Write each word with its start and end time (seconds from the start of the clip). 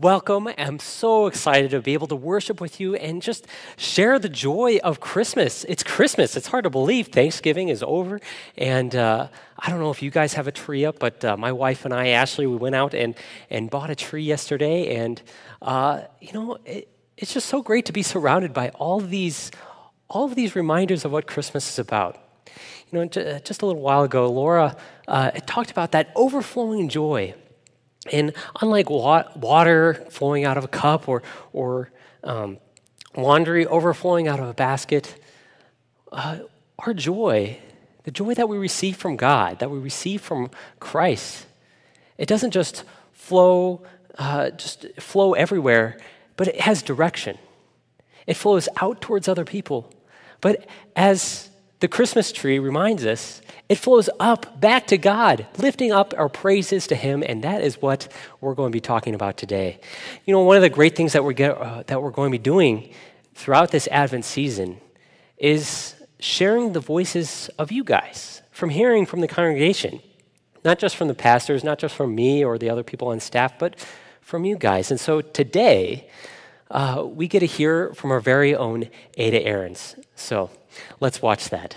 Welcome. 0.00 0.48
I'm 0.56 0.78
so 0.78 1.26
excited 1.26 1.72
to 1.72 1.82
be 1.82 1.92
able 1.92 2.06
to 2.06 2.16
worship 2.16 2.62
with 2.62 2.80
you 2.80 2.94
and 2.94 3.20
just 3.20 3.46
share 3.76 4.18
the 4.18 4.30
joy 4.30 4.78
of 4.82 5.00
Christmas. 5.00 5.64
It's 5.64 5.82
Christmas. 5.82 6.34
It's 6.34 6.46
hard 6.46 6.64
to 6.64 6.70
believe 6.70 7.08
Thanksgiving 7.08 7.68
is 7.68 7.84
over. 7.86 8.18
And 8.56 8.96
uh, 8.96 9.28
I 9.58 9.70
don't 9.70 9.80
know 9.80 9.90
if 9.90 10.02
you 10.02 10.10
guys 10.10 10.32
have 10.32 10.48
a 10.48 10.50
tree 10.50 10.86
up, 10.86 10.98
but 10.98 11.22
uh, 11.22 11.36
my 11.36 11.52
wife 11.52 11.84
and 11.84 11.92
I, 11.92 12.08
Ashley, 12.08 12.46
we 12.46 12.56
went 12.56 12.74
out 12.74 12.94
and, 12.94 13.14
and 13.50 13.68
bought 13.68 13.90
a 13.90 13.94
tree 13.94 14.22
yesterday. 14.22 14.96
And, 14.96 15.22
uh, 15.60 16.00
you 16.22 16.32
know, 16.32 16.56
it, 16.64 16.88
it's 17.18 17.34
just 17.34 17.46
so 17.46 17.60
great 17.60 17.84
to 17.84 17.92
be 17.92 18.02
surrounded 18.02 18.54
by 18.54 18.70
all 18.70 18.98
these, 18.98 19.50
all 20.08 20.24
of 20.24 20.34
these 20.34 20.56
reminders 20.56 21.04
of 21.04 21.12
what 21.12 21.26
Christmas 21.26 21.68
is 21.68 21.78
about. 21.78 22.16
You 22.90 22.98
know, 22.98 23.04
just 23.04 23.60
a 23.60 23.66
little 23.66 23.82
while 23.82 24.04
ago, 24.04 24.26
Laura 24.32 24.74
uh, 25.06 25.32
talked 25.46 25.70
about 25.70 25.92
that 25.92 26.12
overflowing 26.16 26.88
joy 26.88 27.34
and 28.10 28.32
unlike 28.60 28.90
water 28.90 30.06
flowing 30.10 30.44
out 30.44 30.56
of 30.56 30.64
a 30.64 30.68
cup 30.68 31.08
or, 31.08 31.22
or 31.52 31.90
um, 32.24 32.58
laundry 33.16 33.66
overflowing 33.66 34.26
out 34.26 34.40
of 34.40 34.48
a 34.48 34.54
basket, 34.54 35.14
uh, 36.10 36.38
our 36.80 36.94
joy, 36.94 37.58
the 38.02 38.10
joy 38.10 38.34
that 38.34 38.48
we 38.48 38.58
receive 38.58 38.96
from 38.96 39.16
God, 39.16 39.60
that 39.60 39.70
we 39.70 39.78
receive 39.78 40.20
from 40.20 40.50
Christ, 40.80 41.46
it 42.18 42.26
doesn't 42.26 42.50
just 42.50 42.84
flow, 43.12 43.82
uh, 44.18 44.50
just 44.50 44.86
flow 44.98 45.34
everywhere, 45.34 45.98
but 46.36 46.48
it 46.48 46.60
has 46.60 46.82
direction. 46.82 47.38
It 48.26 48.34
flows 48.34 48.68
out 48.80 49.00
towards 49.00 49.28
other 49.28 49.44
people. 49.44 49.92
But 50.40 50.66
as 50.96 51.50
the 51.82 51.88
Christmas 51.88 52.30
tree 52.30 52.60
reminds 52.60 53.04
us, 53.04 53.42
it 53.68 53.74
flows 53.74 54.08
up 54.20 54.60
back 54.60 54.86
to 54.86 54.96
God, 54.96 55.48
lifting 55.58 55.90
up 55.90 56.14
our 56.16 56.28
praises 56.28 56.86
to 56.86 56.94
Him, 56.94 57.24
and 57.26 57.42
that 57.42 57.60
is 57.60 57.82
what 57.82 58.06
we're 58.40 58.54
going 58.54 58.70
to 58.70 58.72
be 58.72 58.80
talking 58.80 59.16
about 59.16 59.36
today. 59.36 59.80
You 60.24 60.32
know, 60.32 60.42
one 60.42 60.54
of 60.54 60.62
the 60.62 60.70
great 60.70 60.94
things 60.94 61.12
that 61.12 61.24
we're, 61.24 61.32
get, 61.32 61.58
uh, 61.58 61.82
that 61.88 62.00
we're 62.00 62.12
going 62.12 62.30
to 62.30 62.38
be 62.38 62.42
doing 62.42 62.94
throughout 63.34 63.72
this 63.72 63.88
Advent 63.90 64.24
season 64.24 64.80
is 65.38 65.96
sharing 66.20 66.72
the 66.72 66.78
voices 66.78 67.50
of 67.58 67.72
you 67.72 67.82
guys, 67.82 68.42
from 68.52 68.70
hearing 68.70 69.04
from 69.04 69.20
the 69.20 69.26
congregation, 69.26 70.00
not 70.64 70.78
just 70.78 70.94
from 70.94 71.08
the 71.08 71.14
pastors, 71.14 71.64
not 71.64 71.80
just 71.80 71.96
from 71.96 72.14
me 72.14 72.44
or 72.44 72.58
the 72.58 72.70
other 72.70 72.84
people 72.84 73.08
on 73.08 73.18
staff, 73.18 73.58
but 73.58 73.74
from 74.20 74.44
you 74.44 74.56
guys. 74.56 74.92
And 74.92 75.00
so 75.00 75.20
today, 75.20 76.08
uh, 76.72 77.04
we 77.06 77.28
get 77.28 77.40
to 77.40 77.46
hear 77.46 77.92
from 77.94 78.10
our 78.10 78.20
very 78.20 78.56
own 78.56 78.88
Ada 79.16 79.46
Aarons. 79.46 79.96
So 80.14 80.50
let's 81.00 81.20
watch 81.22 81.50
that. 81.50 81.76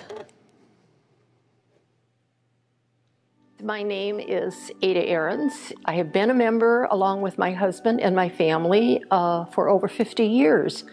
My 3.61 3.83
name 3.83 4.19
is 4.19 4.71
Ada 4.81 5.09
Aarons. 5.09 5.73
I 5.85 5.95
have 5.95 6.13
been 6.13 6.29
a 6.29 6.33
member 6.33 6.85
along 6.85 7.21
with 7.21 7.37
my 7.37 7.51
husband 7.51 7.99
and 7.99 8.15
my 8.15 8.29
family 8.29 9.03
uh, 9.11 9.45
for 9.45 9.69
over 9.69 9.87
50 9.87 10.25
years. 10.25 10.85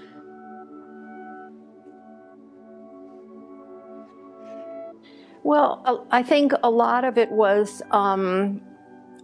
Well, 5.44 5.82
uh, 5.84 5.98
I 6.10 6.22
think 6.22 6.52
a 6.62 6.70
lot 6.70 7.04
of 7.04 7.18
it 7.18 7.30
was 7.30 7.82
um, 7.90 8.62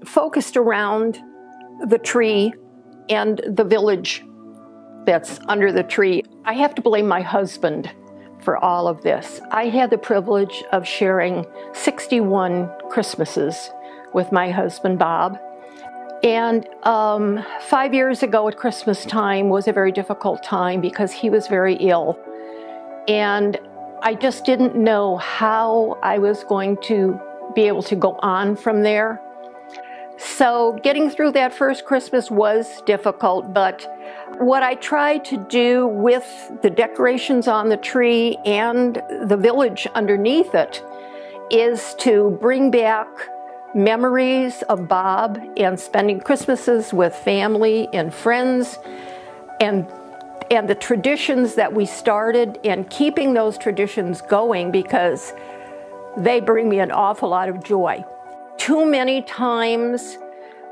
focused 0.05 0.57
around 0.57 1.19
the 1.89 1.99
tree 1.99 2.53
and 3.09 3.41
the 3.47 3.65
village 3.65 4.25
that's 5.09 5.41
under 5.49 5.73
the 5.73 5.83
tree. 5.83 6.23
I 6.45 6.53
have 6.53 6.75
to 6.75 6.83
blame 6.83 7.09
my 7.09 7.23
husband 7.23 7.91
for 8.43 8.59
all 8.59 8.87
of 8.87 9.03
this. 9.03 9.41
I 9.51 9.69
had 9.69 9.89
the 9.89 9.97
privilege 9.97 10.63
of 10.71 10.87
sharing 10.87 11.47
61 11.73 12.71
Christmases 12.91 13.71
with 14.13 14.31
my 14.33 14.51
husband, 14.51 14.99
Bob. 14.99 15.39
And 16.23 16.69
um, 16.83 17.43
five 17.63 17.95
years 17.95 18.23
ago 18.23 18.47
at 18.49 18.59
Christmas 18.59 19.07
time 19.07 19.49
was 19.49 19.67
a 19.67 19.73
very 19.73 19.93
difficult 19.93 20.43
time 20.43 20.83
because 20.83 21.11
he 21.11 21.31
was 21.31 21.47
very 21.47 21.77
ill. 21.77 22.19
And 23.09 23.59
I 24.03 24.15
just 24.15 24.45
didn't 24.45 24.77
know 24.77 25.17
how 25.17 25.99
I 26.03 26.19
was 26.19 26.45
going 26.45 26.77
to 26.83 27.19
be 27.55 27.63
able 27.63 27.83
to 27.85 27.97
go 27.97 28.19
on 28.21 28.57
from 28.57 28.83
there. 28.83 29.23
So 30.19 30.79
getting 30.83 31.09
through 31.09 31.33
that 31.33 31.55
first 31.55 31.85
Christmas 31.87 32.31
was 32.31 32.83
difficult, 32.83 33.55
but 33.55 33.87
what 34.41 34.63
I 34.63 34.75
try 34.75 35.19
to 35.19 35.37
do 35.37 35.87
with 35.87 36.53
the 36.63 36.71
decorations 36.71 37.49
on 37.49 37.69
the 37.69 37.77
tree 37.77 38.37
and 38.45 39.03
the 39.25 39.37
village 39.37 39.87
underneath 39.95 40.55
it 40.55 40.83
is 41.51 41.95
to 41.99 42.39
bring 42.41 42.71
back 42.71 43.09
memories 43.75 44.63
of 44.63 44.89
Bob 44.89 45.41
and 45.57 45.79
spending 45.79 46.21
Christmases 46.21 46.93
with 46.93 47.15
family 47.15 47.89
and 47.93 48.13
friends 48.13 48.79
and 49.61 49.87
and 50.51 50.67
the 50.67 50.75
traditions 50.75 51.57
that 51.57 51.75
we 51.75 51.85
started 51.85 52.59
and 52.65 52.89
keeping 52.89 53.35
those 53.35 53.59
traditions 53.59 54.23
going 54.23 54.71
because 54.71 55.35
they 56.17 56.41
bring 56.41 56.71
me 56.71 56.79
an 56.79 56.91
awful 56.91 57.29
lot 57.29 57.51
of 57.51 57.63
joy. 57.63 58.03
Too 58.57 58.87
many 58.87 59.21
times 59.21 60.17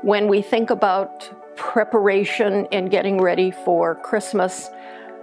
when 0.01 0.27
we 0.27 0.41
think 0.41 0.71
about 0.71 1.29
preparation 1.57 2.67
and 2.71 2.89
getting 2.89 3.19
ready 3.19 3.51
for 3.51 3.95
Christmas, 3.95 4.69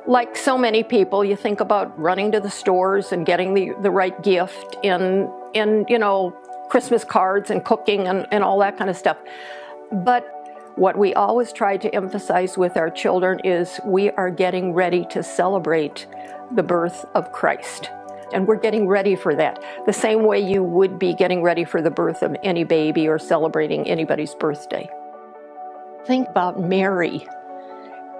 like 0.06 0.36
so 0.36 0.58
many 0.58 0.82
people, 0.82 1.24
you 1.24 1.36
think 1.36 1.60
about 1.60 1.98
running 1.98 2.32
to 2.32 2.40
the 2.40 2.50
stores 2.50 3.12
and 3.12 3.24
getting 3.24 3.54
the, 3.54 3.72
the 3.80 3.90
right 3.90 4.22
gift 4.22 4.76
and, 4.84 5.28
and, 5.54 5.88
you 5.88 5.98
know, 5.98 6.36
Christmas 6.68 7.04
cards 7.04 7.50
and 7.50 7.64
cooking 7.64 8.06
and, 8.08 8.26
and 8.30 8.44
all 8.44 8.58
that 8.58 8.76
kind 8.76 8.90
of 8.90 8.96
stuff. 8.96 9.16
But 9.90 10.30
what 10.76 10.98
we 10.98 11.14
always 11.14 11.52
try 11.52 11.76
to 11.76 11.94
emphasize 11.94 12.58
with 12.58 12.76
our 12.76 12.90
children 12.90 13.40
is 13.44 13.80
we 13.84 14.10
are 14.10 14.30
getting 14.30 14.74
ready 14.74 15.06
to 15.06 15.22
celebrate 15.22 16.06
the 16.54 16.62
birth 16.62 17.06
of 17.14 17.32
Christ 17.32 17.90
and 18.32 18.48
we're 18.48 18.56
getting 18.56 18.88
ready 18.88 19.14
for 19.14 19.34
that. 19.36 19.62
The 19.86 19.92
same 19.92 20.24
way 20.24 20.40
you 20.40 20.62
would 20.62 20.98
be 20.98 21.14
getting 21.14 21.42
ready 21.42 21.64
for 21.64 21.80
the 21.80 21.90
birth 21.90 22.22
of 22.22 22.36
any 22.42 22.64
baby 22.64 23.06
or 23.06 23.18
celebrating 23.18 23.88
anybody's 23.88 24.34
birthday. 24.34 24.90
Think 26.06 26.28
about 26.28 26.60
Mary 26.60 27.26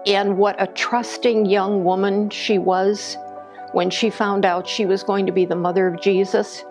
and 0.06 0.38
what 0.38 0.60
a 0.62 0.66
trusting 0.66 1.46
young 1.46 1.84
woman 1.84 2.30
she 2.30 2.58
was 2.58 3.16
when 3.72 3.90
she 3.90 4.10
found 4.10 4.44
out 4.44 4.68
she 4.68 4.86
was 4.86 5.02
going 5.02 5.26
to 5.26 5.32
be 5.32 5.44
the 5.44 5.56
mother 5.56 5.86
of 5.86 6.00
Jesus 6.00 6.64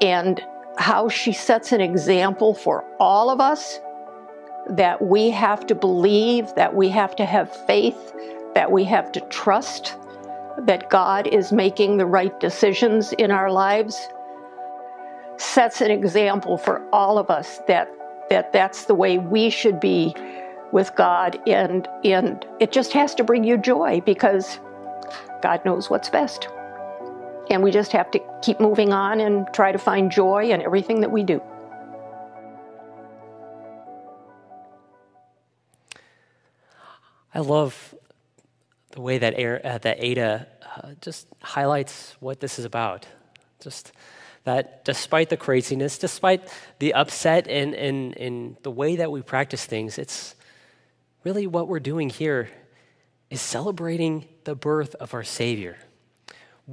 and 0.00 0.40
how 0.78 1.08
she 1.08 1.32
sets 1.32 1.72
an 1.72 1.80
example 1.80 2.54
for 2.54 2.84
all 2.98 3.28
of 3.30 3.40
us 3.40 3.80
that 4.68 5.02
we 5.02 5.30
have 5.30 5.66
to 5.66 5.74
believe, 5.74 6.54
that 6.54 6.74
we 6.74 6.88
have 6.88 7.16
to 7.16 7.24
have 7.24 7.54
faith, 7.66 8.14
that 8.54 8.70
we 8.70 8.84
have 8.84 9.12
to 9.12 9.20
trust 9.22 9.96
that 10.58 10.90
God 10.90 11.26
is 11.26 11.52
making 11.52 11.96
the 11.96 12.06
right 12.06 12.38
decisions 12.40 13.12
in 13.14 13.30
our 13.30 13.50
lives 13.50 14.08
sets 15.38 15.80
an 15.80 15.90
example 15.90 16.58
for 16.58 16.86
all 16.92 17.18
of 17.18 17.30
us 17.30 17.60
that 17.66 17.90
that 18.30 18.52
that's 18.52 18.84
the 18.84 18.94
way 18.94 19.18
we 19.18 19.50
should 19.50 19.80
be 19.80 20.14
with 20.72 20.94
God 20.96 21.40
and 21.48 21.88
and 22.04 22.46
it 22.60 22.70
just 22.70 22.92
has 22.92 23.14
to 23.16 23.24
bring 23.24 23.42
you 23.42 23.58
joy 23.58 24.00
because 24.06 24.60
God 25.42 25.64
knows 25.64 25.90
what's 25.90 26.08
best. 26.08 26.48
And 27.50 27.62
we 27.62 27.72
just 27.72 27.90
have 27.92 28.10
to 28.12 28.20
keep 28.42 28.60
moving 28.60 28.92
on 28.92 29.20
and 29.20 29.46
try 29.52 29.72
to 29.72 29.78
find 29.78 30.12
joy 30.12 30.50
in 30.50 30.62
everything 30.62 31.00
that 31.00 31.10
we 31.10 31.24
do. 31.24 31.42
I 37.34 37.40
love 37.40 37.94
the 38.92 39.00
way 39.00 39.18
that, 39.18 39.34
uh, 39.34 39.78
that 39.78 39.96
Ada 40.02 40.46
uh, 40.76 40.90
just 41.00 41.26
highlights 41.42 42.16
what 42.20 42.40
this 42.40 42.58
is 42.58 42.64
about. 42.64 43.06
Just 43.60 43.92
that 44.50 44.84
despite 44.84 45.28
the 45.28 45.36
craziness, 45.36 45.96
despite 45.96 46.52
the 46.80 46.92
upset 46.94 47.46
and 47.46 48.56
the 48.62 48.70
way 48.70 48.96
that 48.96 49.12
we 49.12 49.22
practice 49.22 49.64
things, 49.64 49.96
it's 49.96 50.34
really 51.22 51.46
what 51.46 51.68
we're 51.68 51.78
doing 51.78 52.10
here 52.10 52.50
is 53.30 53.40
celebrating 53.40 54.26
the 54.42 54.56
birth 54.56 54.96
of 54.96 55.14
our 55.14 55.22
Savior, 55.22 55.76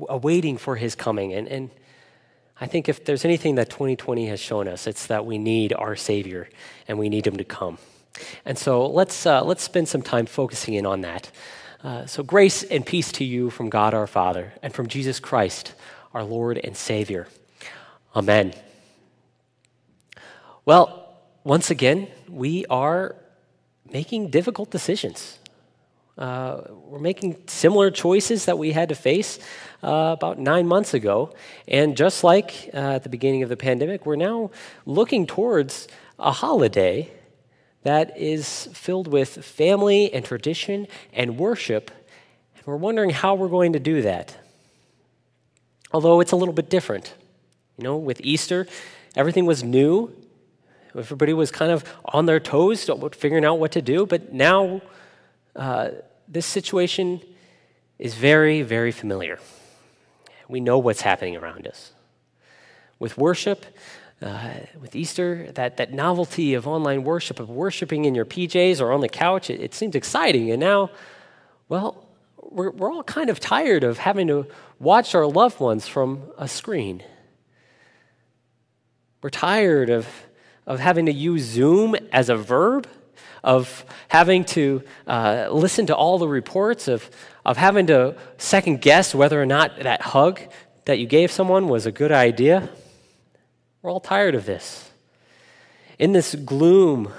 awaiting 0.10 0.58
for 0.58 0.76
his 0.76 0.96
coming. 0.96 1.34
And, 1.34 1.48
and 1.48 1.70
I 2.60 2.66
think 2.66 2.90
if 2.90 3.06
there's 3.06 3.24
anything 3.24 3.56
that 3.56 3.70
2020 3.70 4.26
has 4.28 4.40
shown 4.40 4.68
us, 4.68 4.88
it's 4.88 5.06
that 5.06 5.28
we 5.28 5.38
need 5.38 5.72
our 5.72 5.96
Savior 5.96 6.50
and 6.88 6.98
we 6.98 7.10
need 7.10 7.28
him 7.28 7.38
to 7.38 7.44
come. 7.44 7.78
And 8.44 8.58
so 8.58 8.88
let's, 8.88 9.28
uh, 9.28 9.44
let's 9.44 9.62
spend 9.62 9.88
some 9.88 10.02
time 10.02 10.26
focusing 10.26 10.74
in 10.74 10.88
on 10.88 11.02
that. 11.02 11.30
Uh, 11.84 12.08
so, 12.08 12.24
grace 12.24 12.64
and 12.64 12.84
peace 12.84 13.12
to 13.12 13.24
you 13.24 13.52
from 13.52 13.70
God 13.70 13.94
our 13.94 14.08
Father 14.08 14.54
and 14.64 14.74
from 14.74 14.88
Jesus 14.88 15.20
Christ, 15.20 15.76
our 16.12 16.24
Lord 16.24 16.58
and 16.58 16.76
Savior. 16.76 17.28
Amen. 18.16 18.54
Well, 20.66 21.18
once 21.44 21.72
again, 21.72 22.08
we 22.28 22.66
are 22.66 23.16
making 23.92 24.30
difficult 24.30 24.70
decisions. 24.70 25.40
Uh, 26.18 26.62
we're 26.86 27.00
making 27.00 27.38
similar 27.48 27.92
choices 27.92 28.46
that 28.46 28.58
we 28.58 28.72
had 28.72 28.90
to 28.90 28.96
face 28.96 29.40
uh, 29.84 30.16
about 30.18 30.40
nine 30.40 30.68
months 30.68 30.94
ago. 30.94 31.34
And 31.68 31.96
just 31.96 32.24
like 32.24 32.70
uh, 32.74 32.96
at 32.96 33.04
the 33.04 33.10
beginning 33.10 33.44
of 33.44 33.50
the 33.50 33.58
pandemic, 33.58 34.06
we're 34.06 34.16
now 34.16 34.50
looking 34.86 35.28
towards 35.28 35.88
a 36.18 36.32
holiday 36.32 37.12
that 37.84 38.18
is 38.18 38.68
filled 38.74 39.08
with 39.08 39.46
family 39.46 40.12
and 40.12 40.26
tradition 40.26 40.88
and 41.14 41.38
worship. 41.38 41.92
And 42.58 42.66
we're 42.66 42.76
wondering 42.76 43.12
how 43.12 43.36
we're 43.36 43.48
going 43.48 43.74
to 43.74 43.80
do 43.80 44.02
that. 44.02 44.36
Although 45.92 46.20
it's 46.20 46.32
a 46.32 46.36
little 46.36 46.54
bit 46.54 46.70
different. 46.70 47.14
You 47.78 47.84
know, 47.84 47.98
with 47.98 48.22
Easter, 48.22 48.68
everything 49.16 49.46
was 49.46 49.64
new. 49.64 50.16
Everybody 50.96 51.34
was 51.34 51.52
kind 51.52 51.72
of 51.72 51.84
on 52.06 52.26
their 52.26 52.40
toes, 52.40 52.90
figuring 53.14 53.46
out 53.46 53.60
what 53.60 53.72
to 53.74 53.82
do. 53.82 54.06
But 54.06 54.34
now, 54.34 54.82
uh, 55.56 55.90
this 56.28 56.46
situation 56.46 57.22
is 58.00 58.16
very, 58.16 58.64
very 58.64 58.92
familiar. 58.92 59.40
We 60.48 60.60
know 60.60 60.80
what's 60.80 61.02
happening 61.02 61.36
around 61.36 61.68
us. 61.68 61.92
With 63.00 63.18
worship, 63.18 63.66
uh, 64.22 64.54
with 64.82 64.96
Easter, 64.96 65.52
that, 65.54 65.78
that 65.78 65.94
novelty 65.94 66.56
of 66.56 66.68
online 66.68 67.04
worship, 67.04 67.40
of 67.40 67.50
worshiping 67.50 68.06
in 68.06 68.16
your 68.16 68.26
PJs 68.26 68.82
or 68.82 68.92
on 68.92 69.02
the 69.02 69.10
couch, 69.10 69.52
it, 69.52 69.62
it 69.62 69.76
seems 69.76 69.96
exciting. 69.96 70.50
And 70.50 70.60
now, 70.60 70.90
well, 71.70 72.08
we're, 72.42 72.72
we're 72.72 72.92
all 72.92 73.04
kind 73.04 73.30
of 73.30 73.40
tired 73.40 73.84
of 73.84 74.00
having 74.00 74.28
to 74.28 74.48
watch 74.80 75.14
our 75.14 75.28
loved 75.28 75.60
ones 75.60 75.88
from 75.88 76.24
a 76.38 76.48
screen. 76.48 77.04
We're 79.22 79.30
tired 79.30 79.90
of, 79.90 80.08
of 80.66 80.80
having 80.80 81.08
to 81.08 81.12
use 81.12 81.44
Zoom 81.44 81.96
as 82.12 82.30
a 82.30 82.36
verb, 82.36 82.88
of 83.44 83.86
having 84.10 84.46
to 84.46 84.84
uh, 85.08 85.48
listen 85.52 85.88
to 85.88 85.96
all 85.96 86.18
the 86.18 86.28
reports, 86.28 86.88
of, 86.88 87.10
of 87.46 87.58
having 87.58 87.88
to 87.88 88.16
second 88.38 88.82
guess 88.82 89.16
whether 89.16 89.42
or 89.42 89.46
not 89.46 89.80
that 89.80 90.02
hug 90.02 90.40
that 90.86 91.00
you 91.00 91.08
gave 91.08 91.32
someone 91.32 91.68
was 91.68 91.86
a 91.86 91.92
good 91.92 92.12
idea. 92.12 92.70
We're 93.82 93.92
all 93.92 94.00
tired 94.00 94.36
of 94.36 94.46
this. 94.46 94.90
In 95.98 96.12
this 96.12 96.36
gloom 96.36 97.12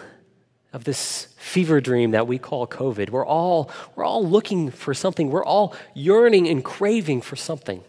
of 0.72 0.84
this 0.84 1.34
fever 1.36 1.80
dream 1.80 2.12
that 2.12 2.26
we 2.26 2.38
call 2.38 2.66
COVID, 2.66 3.10
we're 3.10 3.26
all, 3.26 3.70
we're 3.96 4.04
all 4.04 4.26
looking 4.26 4.70
for 4.70 4.94
something. 4.94 5.30
We're 5.30 5.44
all 5.44 5.74
yearning 5.94 6.46
and 6.48 6.64
craving 6.64 7.22
for 7.22 7.36
something. 7.36 7.82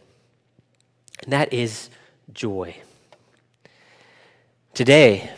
And 1.24 1.34
that 1.34 1.54
is 1.54 1.90
joy. 2.34 2.76
Today, 4.80 5.30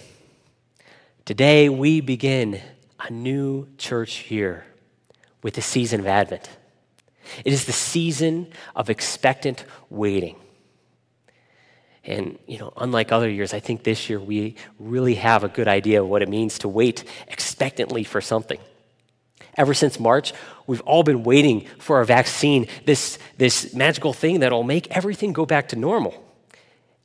today 1.26 1.68
we 1.68 2.00
begin 2.00 2.62
a 3.00 3.12
new 3.12 3.68
church 3.80 4.30
year 4.30 4.64
with 5.42 5.56
the 5.56 5.64
season 5.64 6.00
of 6.00 6.06
Advent. 6.06 6.48
It 7.44 7.52
is 7.52 7.66
the 7.66 7.72
season 7.72 8.54
of 8.76 8.92
expectant 8.92 9.66
waiting. 9.90 10.36
And, 12.04 12.38
you 12.46 12.60
know, 12.60 12.72
unlike 12.78 13.12
other 13.12 13.28
years, 13.28 13.52
I 13.52 13.60
think 13.60 13.82
this 13.82 14.12
year 14.12 14.20
we 14.20 14.58
really 14.78 15.16
have 15.16 15.44
a 15.44 15.50
good 15.50 15.68
idea 15.68 16.04
of 16.04 16.08
what 16.08 16.22
it 16.22 16.30
means 16.30 16.60
to 16.60 16.68
wait 16.68 17.04
expectantly 17.28 18.04
for 18.04 18.22
something. 18.22 18.60
Ever 19.58 19.74
since 19.74 20.00
March, 20.00 20.34
we've 20.68 20.82
all 20.82 21.02
been 21.02 21.24
waiting 21.24 21.66
for 21.80 22.00
a 22.00 22.06
vaccine, 22.06 22.68
this, 22.86 23.18
this 23.40 23.74
magical 23.74 24.14
thing 24.14 24.42
that'll 24.42 24.62
make 24.62 24.88
everything 24.92 25.34
go 25.34 25.48
back 25.48 25.70
to 25.70 25.76
normal. 25.76 26.31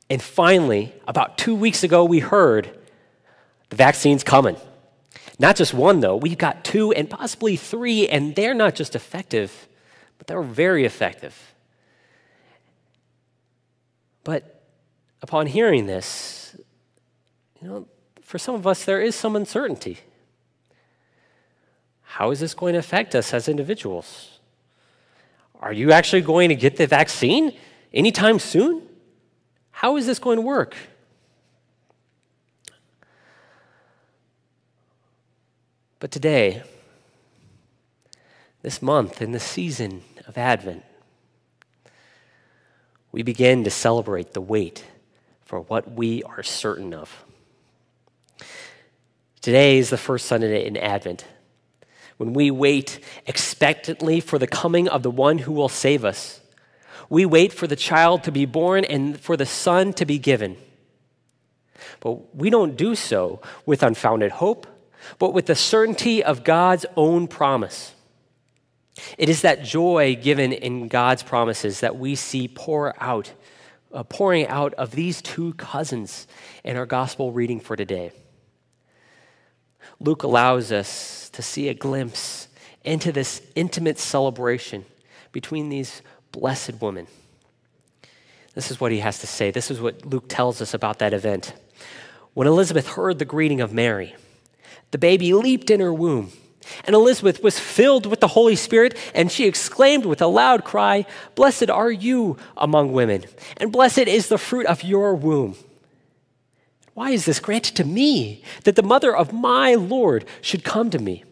And 0.09 0.21
finally, 0.21 0.93
about 1.07 1.37
two 1.37 1.55
weeks 1.55 1.83
ago, 1.83 2.05
we 2.05 2.19
heard 2.19 2.77
the 3.69 3.75
vaccine's 3.75 4.23
coming. 4.23 4.55
Not 5.39 5.55
just 5.55 5.73
one, 5.73 5.99
though, 5.99 6.15
we've 6.15 6.37
got 6.37 6.63
two 6.63 6.91
and 6.93 7.09
possibly 7.09 7.57
three, 7.57 8.07
and 8.07 8.35
they're 8.35 8.53
not 8.53 8.73
just 8.73 8.95
effective, 8.95 9.67
but 10.17 10.27
they're 10.27 10.41
very 10.41 10.85
effective. 10.85 11.53
But 14.23 14.63
upon 15.21 15.47
hearing 15.47 15.85
this, 15.85 16.55
you 17.61 17.67
know, 17.67 17.87
for 18.21 18.37
some 18.37 18.55
of 18.55 18.65
us, 18.65 18.85
there 18.85 19.01
is 19.01 19.15
some 19.15 19.35
uncertainty. 19.35 19.99
How 22.01 22.31
is 22.31 22.39
this 22.39 22.53
going 22.53 22.73
to 22.73 22.79
affect 22.79 23.13
us 23.13 23.33
as 23.33 23.47
individuals? 23.47 24.39
Are 25.59 25.73
you 25.73 25.91
actually 25.91 26.21
going 26.21 26.49
to 26.49 26.55
get 26.55 26.77
the 26.77 26.87
vaccine 26.87 27.53
anytime 27.93 28.39
soon? 28.39 28.86
How 29.77 29.95
is 29.95 30.07
this 30.07 30.17
going 30.17 30.37
to 30.37 30.41
work? 30.41 30.75
But 35.99 36.09
today, 36.09 36.63
this 38.63 38.81
month, 38.81 39.21
in 39.21 39.33
the 39.33 39.39
season 39.39 40.01
of 40.27 40.35
Advent, 40.35 40.83
we 43.11 43.21
begin 43.21 43.63
to 43.65 43.69
celebrate 43.69 44.33
the 44.33 44.41
wait 44.41 44.83
for 45.45 45.59
what 45.59 45.91
we 45.91 46.23
are 46.23 46.41
certain 46.41 46.91
of. 46.91 47.23
Today 49.41 49.77
is 49.77 49.91
the 49.91 49.97
first 49.97 50.25
Sunday 50.25 50.65
in 50.65 50.75
Advent, 50.75 51.23
when 52.17 52.33
we 52.33 52.49
wait 52.49 52.99
expectantly 53.27 54.21
for 54.21 54.39
the 54.39 54.47
coming 54.47 54.87
of 54.87 55.03
the 55.03 55.11
one 55.11 55.37
who 55.37 55.51
will 55.51 55.69
save 55.69 56.03
us. 56.03 56.41
We 57.09 57.25
wait 57.25 57.53
for 57.53 57.67
the 57.67 57.75
child 57.75 58.23
to 58.23 58.31
be 58.31 58.45
born 58.45 58.85
and 58.85 59.19
for 59.19 59.37
the 59.37 59.45
son 59.45 59.93
to 59.93 60.05
be 60.05 60.19
given. 60.19 60.57
But 61.99 62.35
we 62.35 62.49
don't 62.49 62.75
do 62.75 62.95
so 62.95 63.41
with 63.65 63.83
unfounded 63.83 64.31
hope, 64.33 64.67
but 65.19 65.33
with 65.33 65.45
the 65.45 65.55
certainty 65.55 66.23
of 66.23 66.43
God's 66.43 66.85
own 66.95 67.27
promise. 67.27 67.93
It 69.17 69.29
is 69.29 69.41
that 69.41 69.63
joy 69.63 70.15
given 70.15 70.51
in 70.51 70.87
God's 70.87 71.23
promises 71.23 71.79
that 71.81 71.97
we 71.97 72.15
see 72.15 72.47
pour 72.47 73.01
out 73.01 73.31
uh, 73.93 74.03
pouring 74.03 74.47
out 74.47 74.73
of 74.73 74.91
these 74.91 75.21
two 75.21 75.53
cousins 75.53 76.27
in 76.63 76.77
our 76.77 76.85
gospel 76.85 77.31
reading 77.31 77.59
for 77.59 77.75
today. 77.75 78.11
Luke 79.99 80.23
allows 80.23 80.71
us 80.71 81.29
to 81.29 81.41
see 81.41 81.69
a 81.69 81.73
glimpse 81.73 82.47
into 82.83 83.11
this 83.11 83.41
intimate 83.55 83.97
celebration 83.97 84.85
between 85.31 85.69
these 85.69 86.01
blessed 86.31 86.81
woman. 86.81 87.07
This 88.53 88.71
is 88.71 88.81
what 88.81 88.91
he 88.91 88.99
has 88.99 89.19
to 89.19 89.27
say. 89.27 89.51
This 89.51 89.69
is 89.69 89.79
what 89.79 90.05
Luke 90.05 90.25
tells 90.27 90.61
us 90.61 90.73
about 90.73 90.99
that 90.99 91.13
event. 91.13 91.53
When 92.33 92.47
Elizabeth 92.47 92.87
heard 92.87 93.19
the 93.19 93.25
greeting 93.25 93.61
of 93.61 93.73
Mary, 93.73 94.15
the 94.91 94.97
baby 94.97 95.33
leaped 95.33 95.69
in 95.69 95.79
her 95.79 95.93
womb. 95.93 96.31
And 96.85 96.95
Elizabeth 96.95 97.41
was 97.41 97.59
filled 97.59 98.05
with 98.05 98.19
the 98.19 98.27
Holy 98.27 98.55
Spirit, 98.55 98.97
and 99.13 99.31
she 99.31 99.45
exclaimed 99.45 100.05
with 100.05 100.21
a 100.21 100.27
loud 100.27 100.63
cry, 100.65 101.05
Blessed 101.35 101.69
are 101.69 101.91
you 101.91 102.37
among 102.57 102.91
women, 102.91 103.25
and 103.57 103.71
blessed 103.71 103.99
is 103.99 104.27
the 104.27 104.37
fruit 104.37 104.65
of 104.65 104.83
your 104.83 105.15
womb. 105.15 105.55
Why 106.93 107.11
is 107.11 107.25
this 107.25 107.39
granted 107.39 107.75
to 107.75 107.85
me, 107.85 108.43
that 108.63 108.75
the 108.75 108.83
mother 108.83 109.15
of 109.15 109.31
my 109.31 109.75
Lord 109.75 110.25
should 110.41 110.63
come 110.63 110.89
to 110.89 110.99
me? 110.99 111.23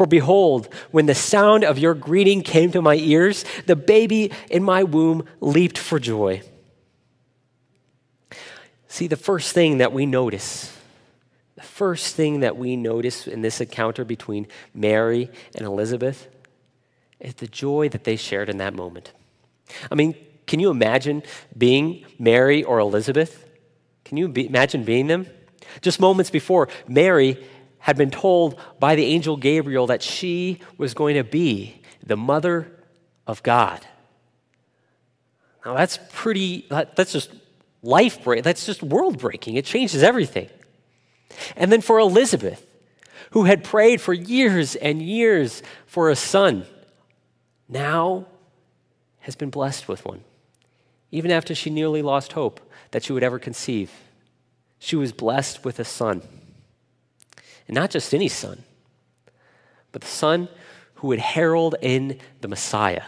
For 0.00 0.06
behold, 0.06 0.72
when 0.92 1.04
the 1.04 1.14
sound 1.14 1.62
of 1.62 1.78
your 1.78 1.92
greeting 1.92 2.40
came 2.40 2.72
to 2.72 2.80
my 2.80 2.94
ears, 2.94 3.44
the 3.66 3.76
baby 3.76 4.32
in 4.50 4.62
my 4.62 4.82
womb 4.82 5.26
leaped 5.40 5.76
for 5.76 5.98
joy. 5.98 6.40
See, 8.88 9.08
the 9.08 9.18
first 9.18 9.52
thing 9.52 9.76
that 9.76 9.92
we 9.92 10.06
notice 10.06 10.74
the 11.54 11.60
first 11.60 12.16
thing 12.16 12.40
that 12.40 12.56
we 12.56 12.76
notice 12.76 13.26
in 13.26 13.42
this 13.42 13.60
encounter 13.60 14.06
between 14.06 14.46
Mary 14.72 15.28
and 15.54 15.66
Elizabeth 15.66 16.28
is 17.18 17.34
the 17.34 17.46
joy 17.46 17.90
that 17.90 18.04
they 18.04 18.16
shared 18.16 18.48
in 18.48 18.56
that 18.56 18.72
moment. 18.72 19.12
I 19.90 19.96
mean, 19.96 20.14
can 20.46 20.60
you 20.60 20.70
imagine 20.70 21.22
being 21.58 22.06
Mary 22.18 22.64
or 22.64 22.78
Elizabeth? 22.78 23.46
Can 24.06 24.16
you 24.16 24.28
be, 24.28 24.46
imagine 24.46 24.82
being 24.82 25.08
them? 25.08 25.26
Just 25.82 26.00
moments 26.00 26.30
before, 26.30 26.70
Mary 26.88 27.36
had 27.80 27.96
been 27.96 28.10
told 28.10 28.58
by 28.78 28.94
the 28.94 29.04
angel 29.04 29.36
Gabriel 29.36 29.86
that 29.88 30.02
she 30.02 30.60
was 30.78 30.94
going 30.94 31.16
to 31.16 31.24
be 31.24 31.80
the 32.04 32.16
mother 32.16 32.70
of 33.26 33.42
God. 33.42 33.84
Now, 35.64 35.74
that's 35.74 35.98
pretty, 36.12 36.66
that's 36.70 37.12
just 37.12 37.30
life 37.82 38.22
breaking, 38.22 38.44
that's 38.44 38.66
just 38.66 38.82
world 38.82 39.18
breaking. 39.18 39.56
It 39.56 39.64
changes 39.64 40.02
everything. 40.02 40.48
And 41.56 41.70
then 41.70 41.80
for 41.80 41.98
Elizabeth, 41.98 42.66
who 43.30 43.44
had 43.44 43.64
prayed 43.64 44.00
for 44.00 44.12
years 44.12 44.76
and 44.76 45.00
years 45.00 45.62
for 45.86 46.10
a 46.10 46.16
son, 46.16 46.66
now 47.68 48.26
has 49.20 49.36
been 49.36 49.50
blessed 49.50 49.88
with 49.88 50.04
one. 50.04 50.24
Even 51.10 51.30
after 51.30 51.54
she 51.54 51.70
nearly 51.70 52.02
lost 52.02 52.32
hope 52.32 52.60
that 52.90 53.04
she 53.04 53.12
would 53.12 53.22
ever 53.22 53.38
conceive, 53.38 53.90
she 54.78 54.96
was 54.96 55.12
blessed 55.12 55.64
with 55.64 55.78
a 55.78 55.84
son. 55.84 56.22
And 57.70 57.76
not 57.76 57.90
just 57.90 58.12
any 58.12 58.26
son, 58.26 58.64
but 59.92 60.00
the 60.00 60.08
son 60.08 60.48
who 60.94 61.06
would 61.06 61.20
herald 61.20 61.76
in 61.80 62.18
the 62.40 62.48
Messiah. 62.48 63.04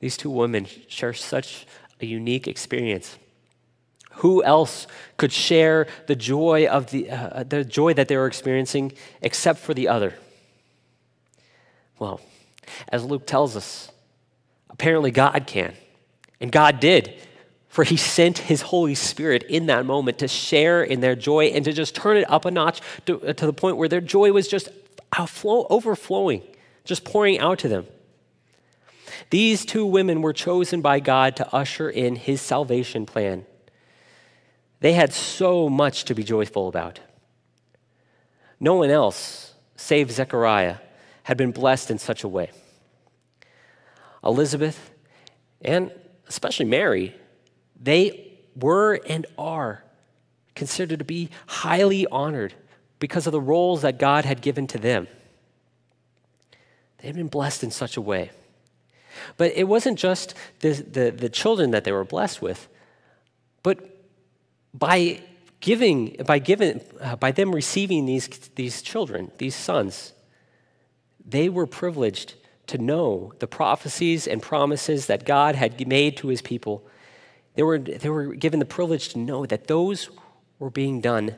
These 0.00 0.16
two 0.16 0.30
women 0.30 0.66
share 0.88 1.12
such 1.12 1.64
a 2.00 2.06
unique 2.06 2.48
experience. 2.48 3.18
Who 4.14 4.42
else 4.42 4.88
could 5.16 5.30
share 5.30 5.86
the 6.08 6.16
joy 6.16 6.66
of 6.66 6.90
the, 6.90 7.08
uh, 7.08 7.44
the 7.44 7.64
joy 7.64 7.94
that 7.94 8.08
they 8.08 8.16
were 8.16 8.26
experiencing 8.26 8.92
except 9.22 9.60
for 9.60 9.74
the 9.74 9.86
other? 9.86 10.12
Well, 12.00 12.20
as 12.88 13.04
Luke 13.04 13.28
tells 13.28 13.54
us, 13.54 13.92
apparently 14.70 15.12
God 15.12 15.46
can. 15.46 15.72
And 16.40 16.50
God 16.50 16.80
did 16.80 17.22
For 17.76 17.84
he 17.84 17.98
sent 17.98 18.38
his 18.38 18.62
Holy 18.62 18.94
Spirit 18.94 19.42
in 19.42 19.66
that 19.66 19.84
moment 19.84 20.20
to 20.20 20.28
share 20.28 20.82
in 20.82 21.00
their 21.00 21.14
joy 21.14 21.48
and 21.48 21.62
to 21.66 21.74
just 21.74 21.94
turn 21.94 22.16
it 22.16 22.24
up 22.30 22.46
a 22.46 22.50
notch 22.50 22.80
to, 23.04 23.20
uh, 23.20 23.34
to 23.34 23.44
the 23.44 23.52
point 23.52 23.76
where 23.76 23.86
their 23.86 24.00
joy 24.00 24.32
was 24.32 24.48
just 24.48 24.70
outflow, 25.14 25.66
overflowing, 25.68 26.40
just 26.84 27.04
pouring 27.04 27.38
out 27.38 27.58
to 27.58 27.68
them. 27.68 27.86
These 29.28 29.66
two 29.66 29.84
women 29.84 30.22
were 30.22 30.32
chosen 30.32 30.80
by 30.80 31.00
God 31.00 31.36
to 31.36 31.54
usher 31.54 31.90
in 31.90 32.16
his 32.16 32.40
salvation 32.40 33.04
plan. 33.04 33.44
They 34.80 34.94
had 34.94 35.12
so 35.12 35.68
much 35.68 36.06
to 36.06 36.14
be 36.14 36.24
joyful 36.24 36.68
about. 36.68 37.00
No 38.58 38.76
one 38.76 38.88
else, 38.88 39.52
save 39.76 40.10
Zechariah, 40.10 40.76
had 41.24 41.36
been 41.36 41.50
blessed 41.50 41.90
in 41.90 41.98
such 41.98 42.24
a 42.24 42.28
way. 42.28 42.52
Elizabeth, 44.24 44.92
and 45.60 45.92
especially 46.26 46.64
Mary, 46.64 47.14
they 47.80 48.32
were 48.54 49.00
and 49.06 49.26
are 49.38 49.82
considered 50.54 50.98
to 50.98 51.04
be 51.04 51.30
highly 51.46 52.06
honored 52.06 52.54
because 52.98 53.26
of 53.26 53.32
the 53.32 53.40
roles 53.40 53.82
that 53.82 53.98
God 53.98 54.24
had 54.24 54.40
given 54.40 54.66
to 54.68 54.78
them. 54.78 55.06
They 56.98 57.08
had 57.08 57.16
been 57.16 57.28
blessed 57.28 57.62
in 57.62 57.70
such 57.70 57.96
a 57.96 58.00
way. 58.00 58.30
But 59.36 59.52
it 59.54 59.64
wasn't 59.64 59.98
just 59.98 60.34
the, 60.60 60.72
the, 60.72 61.10
the 61.10 61.28
children 61.28 61.70
that 61.70 61.84
they 61.84 61.92
were 61.92 62.04
blessed 62.04 62.42
with, 62.42 62.68
but 63.62 63.78
by 64.72 65.22
giving, 65.60 66.16
by, 66.26 66.38
giving, 66.38 66.80
uh, 67.00 67.16
by 67.16 67.32
them 67.32 67.54
receiving 67.54 68.06
these, 68.06 68.28
these 68.54 68.82
children, 68.82 69.30
these 69.38 69.54
sons, 69.54 70.12
they 71.24 71.48
were 71.48 71.66
privileged 71.66 72.34
to 72.68 72.78
know 72.78 73.32
the 73.38 73.46
prophecies 73.46 74.26
and 74.26 74.42
promises 74.42 75.06
that 75.06 75.24
God 75.24 75.54
had 75.54 75.86
made 75.86 76.16
to 76.18 76.28
his 76.28 76.42
people. 76.42 76.86
They 77.56 77.62
were, 77.62 77.78
they 77.78 78.08
were 78.10 78.34
given 78.34 78.60
the 78.60 78.66
privilege 78.66 79.08
to 79.10 79.18
know 79.18 79.46
that 79.46 79.66
those 79.66 80.10
were 80.58 80.70
being 80.70 81.00
done 81.00 81.36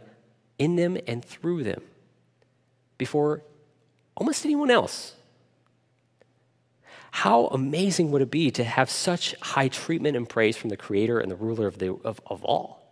in 0.59 0.77
them 0.77 0.99
and 1.07 1.25
through 1.25 1.63
them 1.63 1.83
before 2.99 3.43
almost 4.17 4.45
anyone 4.45 4.71
else. 4.71 5.15
How 7.13 7.47
amazing 7.47 8.11
would 8.11 8.21
it 8.21 8.31
be 8.31 8.51
to 8.51 8.65
have 8.65 8.91
such 8.91 9.35
high 9.41 9.69
treatment 9.69 10.17
and 10.17 10.29
praise 10.29 10.57
from 10.57 10.71
the 10.71 10.77
Creator 10.77 11.21
and 11.21 11.31
the 11.31 11.37
ruler 11.37 11.67
of, 11.67 11.79
the, 11.79 11.95
of, 12.05 12.21
of 12.27 12.45
all? 12.45 12.83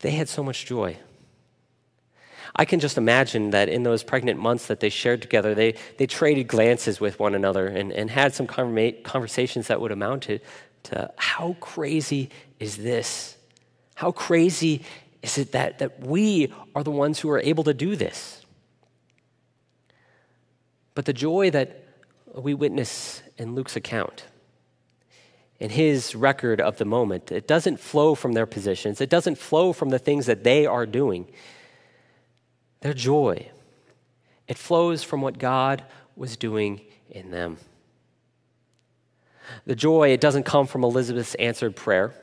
They 0.00 0.12
had 0.12 0.28
so 0.28 0.42
much 0.42 0.64
joy. 0.64 0.96
I 2.60 2.66
can 2.66 2.78
just 2.78 2.98
imagine 2.98 3.52
that 3.52 3.70
in 3.70 3.84
those 3.84 4.02
pregnant 4.02 4.38
months 4.38 4.66
that 4.66 4.80
they 4.80 4.90
shared 4.90 5.22
together, 5.22 5.54
they, 5.54 5.76
they 5.96 6.06
traded 6.06 6.46
glances 6.46 7.00
with 7.00 7.18
one 7.18 7.34
another 7.34 7.66
and, 7.66 7.90
and 7.90 8.10
had 8.10 8.34
some 8.34 8.46
conversations 8.46 9.68
that 9.68 9.80
would 9.80 9.90
amount 9.90 10.24
to, 10.24 10.40
to 10.82 11.10
how 11.16 11.56
crazy 11.58 12.28
is 12.58 12.76
this? 12.76 13.38
How 13.94 14.12
crazy 14.12 14.84
is 15.22 15.38
it 15.38 15.52
that, 15.52 15.78
that 15.78 16.00
we 16.00 16.52
are 16.74 16.84
the 16.84 16.90
ones 16.90 17.18
who 17.18 17.30
are 17.30 17.40
able 17.40 17.64
to 17.64 17.72
do 17.72 17.96
this? 17.96 18.44
But 20.94 21.06
the 21.06 21.14
joy 21.14 21.50
that 21.52 21.82
we 22.34 22.52
witness 22.52 23.22
in 23.38 23.54
Luke's 23.54 23.74
account, 23.74 24.26
in 25.58 25.70
his 25.70 26.14
record 26.14 26.60
of 26.60 26.76
the 26.76 26.84
moment, 26.84 27.32
it 27.32 27.48
doesn't 27.48 27.80
flow 27.80 28.14
from 28.14 28.34
their 28.34 28.44
positions, 28.44 29.00
it 29.00 29.08
doesn't 29.08 29.38
flow 29.38 29.72
from 29.72 29.88
the 29.88 29.98
things 29.98 30.26
that 30.26 30.44
they 30.44 30.66
are 30.66 30.84
doing 30.84 31.26
their 32.80 32.94
joy. 32.94 33.48
It 34.48 34.58
flows 34.58 35.02
from 35.02 35.20
what 35.20 35.38
God 35.38 35.84
was 36.16 36.36
doing 36.36 36.80
in 37.10 37.30
them. 37.30 37.58
The 39.66 39.74
joy, 39.76 40.10
it 40.10 40.20
doesn't 40.20 40.44
come 40.44 40.66
from 40.66 40.84
Elizabeth's 40.84 41.34
answered 41.36 41.76
prayer, 41.76 42.14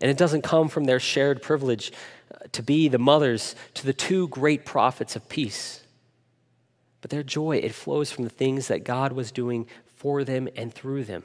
and 0.00 0.10
it 0.10 0.16
doesn't 0.16 0.42
come 0.42 0.68
from 0.68 0.84
their 0.84 1.00
shared 1.00 1.42
privilege 1.42 1.92
uh, 2.32 2.46
to 2.52 2.62
be 2.62 2.88
the 2.88 2.98
mothers 2.98 3.54
to 3.74 3.84
the 3.84 3.92
two 3.92 4.28
great 4.28 4.64
prophets 4.64 5.16
of 5.16 5.28
peace. 5.28 5.82
But 7.00 7.10
their 7.10 7.22
joy, 7.22 7.56
it 7.56 7.74
flows 7.74 8.10
from 8.10 8.24
the 8.24 8.30
things 8.30 8.68
that 8.68 8.84
God 8.84 9.12
was 9.12 9.32
doing 9.32 9.66
for 9.96 10.24
them 10.24 10.48
and 10.56 10.72
through 10.72 11.04
them. 11.04 11.24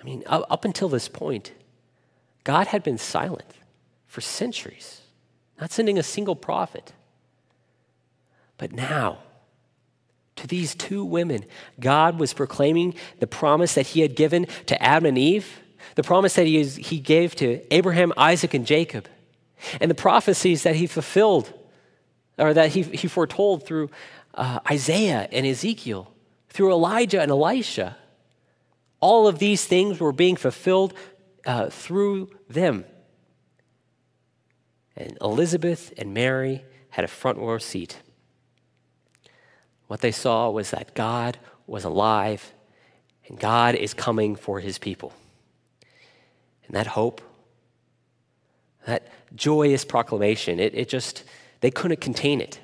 I 0.00 0.04
mean, 0.04 0.22
up 0.26 0.64
until 0.66 0.88
this 0.90 1.08
point, 1.08 1.52
God 2.44 2.66
had 2.66 2.82
been 2.82 2.98
silent 2.98 3.54
for 4.06 4.20
centuries 4.20 5.00
not 5.60 5.72
sending 5.72 5.98
a 5.98 6.02
single 6.02 6.36
prophet. 6.36 6.92
But 8.58 8.72
now, 8.72 9.18
to 10.36 10.46
these 10.46 10.74
two 10.74 11.04
women, 11.04 11.44
God 11.78 12.18
was 12.18 12.32
proclaiming 12.32 12.94
the 13.20 13.26
promise 13.26 13.74
that 13.74 13.88
He 13.88 14.00
had 14.00 14.16
given 14.16 14.46
to 14.66 14.82
Adam 14.82 15.06
and 15.06 15.18
Eve, 15.18 15.60
the 15.94 16.02
promise 16.02 16.34
that 16.34 16.46
He, 16.46 16.64
he 16.64 16.98
gave 16.98 17.34
to 17.36 17.60
Abraham, 17.72 18.12
Isaac, 18.16 18.54
and 18.54 18.66
Jacob, 18.66 19.08
and 19.80 19.90
the 19.90 19.94
prophecies 19.94 20.64
that 20.64 20.76
He 20.76 20.86
fulfilled, 20.86 21.52
or 22.38 22.52
that 22.54 22.70
He, 22.70 22.82
he 22.82 23.08
foretold 23.08 23.64
through 23.64 23.90
uh, 24.34 24.58
Isaiah 24.70 25.28
and 25.30 25.46
Ezekiel, 25.46 26.10
through 26.48 26.72
Elijah 26.72 27.20
and 27.20 27.30
Elisha. 27.30 27.96
All 29.00 29.28
of 29.28 29.38
these 29.38 29.64
things 29.66 30.00
were 30.00 30.12
being 30.12 30.36
fulfilled 30.36 30.94
uh, 31.46 31.68
through 31.68 32.30
them. 32.48 32.84
And 34.96 35.18
Elizabeth 35.20 35.92
and 35.98 36.14
Mary 36.14 36.64
had 36.90 37.04
a 37.04 37.08
front 37.08 37.38
row 37.38 37.58
seat. 37.58 38.00
What 39.86 40.00
they 40.00 40.12
saw 40.12 40.50
was 40.50 40.70
that 40.70 40.94
God 40.94 41.38
was 41.66 41.84
alive 41.84 42.52
and 43.26 43.38
God 43.38 43.74
is 43.74 43.94
coming 43.94 44.36
for 44.36 44.60
his 44.60 44.78
people. 44.78 45.12
And 46.66 46.76
that 46.76 46.88
hope, 46.88 47.20
that 48.86 49.08
joyous 49.34 49.84
proclamation, 49.84 50.60
it, 50.60 50.74
it 50.74 50.88
just, 50.88 51.24
they 51.60 51.70
couldn't 51.70 52.00
contain 52.00 52.40
it. 52.40 52.60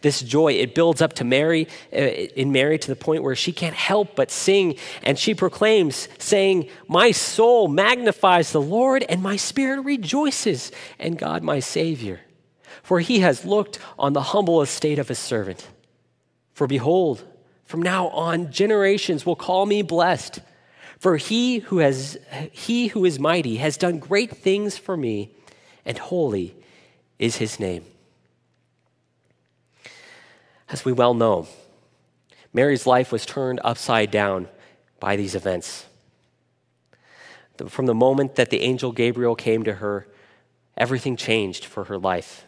This 0.00 0.20
joy, 0.20 0.52
it 0.52 0.74
builds 0.74 1.02
up 1.02 1.12
to 1.14 1.24
Mary, 1.24 1.68
uh, 1.92 1.96
in 1.96 2.52
Mary 2.52 2.78
to 2.78 2.88
the 2.88 2.96
point 2.96 3.22
where 3.22 3.34
she 3.34 3.52
can't 3.52 3.74
help 3.74 4.16
but 4.16 4.30
sing. 4.30 4.76
And 5.02 5.18
she 5.18 5.34
proclaims, 5.34 6.08
saying, 6.18 6.68
My 6.88 7.10
soul 7.10 7.68
magnifies 7.68 8.52
the 8.52 8.60
Lord, 8.60 9.04
and 9.08 9.22
my 9.22 9.36
spirit 9.36 9.82
rejoices 9.82 10.72
in 10.98 11.14
God 11.14 11.42
my 11.42 11.60
Savior. 11.60 12.20
For 12.82 13.00
he 13.00 13.20
has 13.20 13.44
looked 13.44 13.78
on 13.98 14.12
the 14.12 14.22
humble 14.22 14.62
estate 14.62 14.98
of 14.98 15.08
his 15.08 15.18
servant. 15.18 15.68
For 16.52 16.66
behold, 16.66 17.24
from 17.64 17.80
now 17.80 18.08
on, 18.08 18.52
generations 18.52 19.24
will 19.24 19.36
call 19.36 19.66
me 19.66 19.82
blessed. 19.82 20.40
For 20.98 21.16
he 21.16 21.58
who, 21.58 21.78
has, 21.78 22.18
he 22.52 22.88
who 22.88 23.04
is 23.04 23.18
mighty 23.18 23.56
has 23.56 23.76
done 23.76 23.98
great 23.98 24.36
things 24.36 24.76
for 24.76 24.96
me, 24.96 25.34
and 25.84 25.98
holy 25.98 26.54
is 27.18 27.36
his 27.36 27.58
name. 27.58 27.84
As 30.72 30.86
we 30.86 30.92
well 30.92 31.12
know, 31.12 31.46
Mary's 32.54 32.86
life 32.86 33.12
was 33.12 33.26
turned 33.26 33.60
upside 33.62 34.10
down 34.10 34.48
by 35.00 35.16
these 35.16 35.34
events. 35.34 35.84
From 37.68 37.84
the 37.84 37.94
moment 37.94 38.36
that 38.36 38.48
the 38.48 38.62
angel 38.62 38.90
Gabriel 38.90 39.36
came 39.36 39.64
to 39.64 39.74
her, 39.74 40.08
everything 40.74 41.14
changed 41.14 41.66
for 41.66 41.84
her 41.84 41.98
life. 41.98 42.46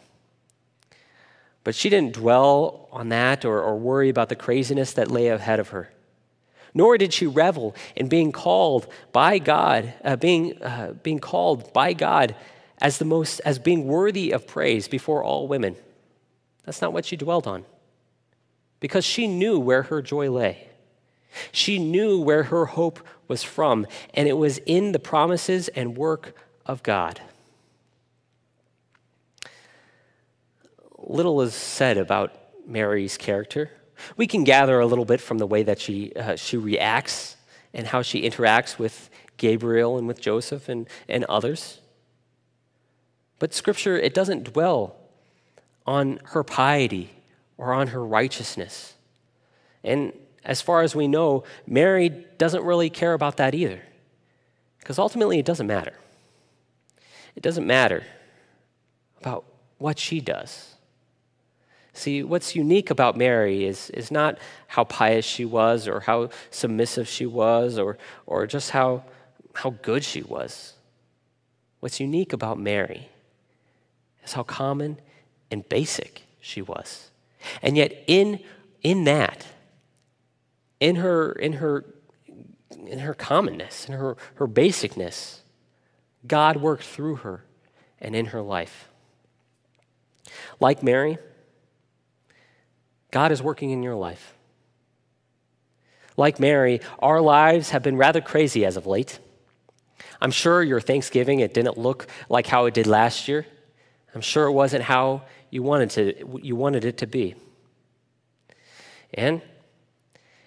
But 1.65 1.75
she 1.75 1.91
didn't 1.91 2.15
dwell 2.15 2.89
on 2.91 3.11
that 3.11 3.45
or, 3.45 3.61
or, 3.61 3.77
worry 3.77 4.09
about 4.09 4.31
the 4.31 4.37
craziness 4.37 4.95
that 4.95 5.11
lay 5.11 5.29
ahead 5.29 5.61
of 5.61 5.69
her. 5.69 5.91
Nor 6.73 6.97
did 6.97 7.13
she 7.13 7.27
revel 7.27 7.75
in 7.95 8.09
being 8.09 8.33
called 8.33 8.87
by 9.13 9.39
God, 9.39 9.93
uh, 10.03 10.17
being, 10.17 10.63
uh, 10.63 10.95
being 11.03 11.19
called 11.19 11.73
by 11.75 11.93
God 11.93 12.35
as 12.81 12.99
the 12.99 13.05
most, 13.05 13.41
as 13.45 13.59
being 13.59 13.87
worthy 13.87 14.31
of 14.31 14.47
praise 14.47 14.89
before 14.89 15.23
all 15.23 15.47
women. 15.47 15.77
That's 16.65 16.81
not 16.81 16.93
what 16.93 17.05
she 17.05 17.17
dwelled 17.17 17.47
on 17.47 17.65
because 18.81 19.05
she 19.05 19.27
knew 19.27 19.59
where 19.59 19.85
her 19.85 20.03
joy 20.03 20.31
lay. 20.31 20.69
She 21.53 21.79
knew 21.79 22.21
where 22.21 22.45
her 22.45 22.67
hope 22.67 23.01
was 23.29 23.43
from, 23.43 23.87
and 24.13 24.29
it 24.29 24.35
was 24.35 24.59
in 24.59 24.93
the 24.93 24.99
promises 24.99 25.69
and 25.69 25.97
work 25.97 26.37
of 26.67 26.83
God. 26.83 27.21
Little 30.99 31.41
is 31.43 31.55
said 31.55 31.99
about 31.99 32.33
Mary's 32.67 33.17
character. 33.17 33.71
We 34.17 34.27
can 34.27 34.45
gather 34.45 34.81
a 34.81 34.87
little 34.87 35.05
bit 35.05 35.21
from 35.21 35.39
the 35.39 35.47
way 35.47 35.63
that 35.63 35.81
she, 35.81 36.13
uh, 36.15 36.37
she 36.37 36.57
reacts 36.57 37.37
and 37.73 37.87
how 37.87 38.03
she 38.03 38.23
interacts 38.23 38.79
with 38.79 39.11
Gabriel 39.37 39.99
and 39.99 40.07
with 40.07 40.21
Joseph 40.21 40.69
and, 40.69 40.89
and 41.09 41.25
others. 41.25 41.81
But 43.39 43.53
Scripture, 43.53 43.99
it 43.99 44.15
doesn't 44.15 44.45
dwell 44.45 44.97
on 45.87 46.21
her 46.27 46.43
piety 46.43 47.11
or 47.57 47.73
on 47.73 47.89
her 47.89 48.05
righteousness. 48.05 48.95
And 49.83 50.13
as 50.45 50.61
far 50.61 50.83
as 50.83 50.95
we 50.95 51.09
know, 51.09 51.45
Mary 51.67 52.09
doesn't 52.39 52.65
really 52.65 52.91
care 52.91 53.15
about 53.15 53.37
that 53.39 53.55
either. 53.55 53.81
Because 54.79 54.99
ultimately, 54.99 55.39
it 55.39 55.47
doesn't 55.47 55.67
matter. 55.67 55.95
It 57.37 57.43
doesn't 57.43 57.67
matter 57.67 58.05
about 59.21 59.45
what 59.79 59.99
she 59.99 60.21
does. 60.21 60.75
See, 61.95 62.23
what's 62.23 62.57
unique 62.57 62.91
about 62.91 63.17
Mary 63.17 63.65
is, 63.65 63.89
is 63.91 64.11
not 64.11 64.39
how 64.67 64.85
pious 64.85 65.25
she 65.25 65.45
was 65.45 65.87
or 65.87 66.01
how 66.01 66.31
submissive 66.51 67.09
she 67.09 67.25
was 67.25 67.79
or, 67.79 67.97
or 68.27 68.47
just 68.47 68.71
how, 68.71 69.05
how 69.55 69.71
good 69.71 70.05
she 70.05 70.21
was. 70.23 70.75
What's 71.81 72.01
unique 72.01 72.33
about 72.33 72.59
Mary 72.59 73.09
is 74.25 74.33
how 74.33 74.43
common 74.43 74.99
and 75.51 75.69
basic 75.69 76.23
she 76.41 76.61
was. 76.61 77.11
And 77.63 77.77
yet, 77.77 78.05
in, 78.07 78.41
in 78.83 79.05
that, 79.05 79.47
in 80.81 80.97
her, 80.97 81.33
in 81.33 81.55
her, 81.55 81.85
in 82.87 83.01
her 83.01 83.15
commonness, 83.15 83.87
in 83.87 83.95
her, 83.95 84.17
her 84.35 84.47
basicness, 84.47 85.41
God 86.27 86.57
worked 86.59 86.85
through 86.85 87.17
her 87.17 87.45
and 88.01 88.15
in 88.15 88.27
her 88.27 88.43
life. 88.43 88.89
Like 90.61 90.83
Mary, 90.83 91.19
God 93.11 93.33
is 93.33 93.43
working 93.43 93.71
in 93.71 93.83
your 93.83 93.95
life. 93.95 94.35
Like 96.17 96.39
Mary, 96.39 96.81
our 96.99 97.21
lives 97.21 97.71
have 97.71 97.83
been 97.83 97.97
rather 97.97 98.21
crazy 98.21 98.65
as 98.65 98.77
of 98.77 98.87
late. 98.87 99.19
I'm 100.21 100.31
sure 100.31 100.63
your 100.63 100.81
Thanksgiving 100.81 101.41
it 101.41 101.55
didn't 101.55 101.77
look 101.77 102.07
like 102.29 102.47
how 102.47 102.67
it 102.67 102.75
did 102.75 102.87
last 102.87 103.29
year. 103.29 103.47
I'm 104.15 104.21
sure 104.21 104.47
it 104.47 104.53
wasn't 104.53 104.85
how 104.85 105.23
you 105.55 105.63
wanted 105.63 105.91
to 105.91 106.41
you 106.43 106.57
wanted 106.57 106.85
it 106.85 106.99
to 106.99 107.07
be. 107.07 107.37
And 109.15 109.41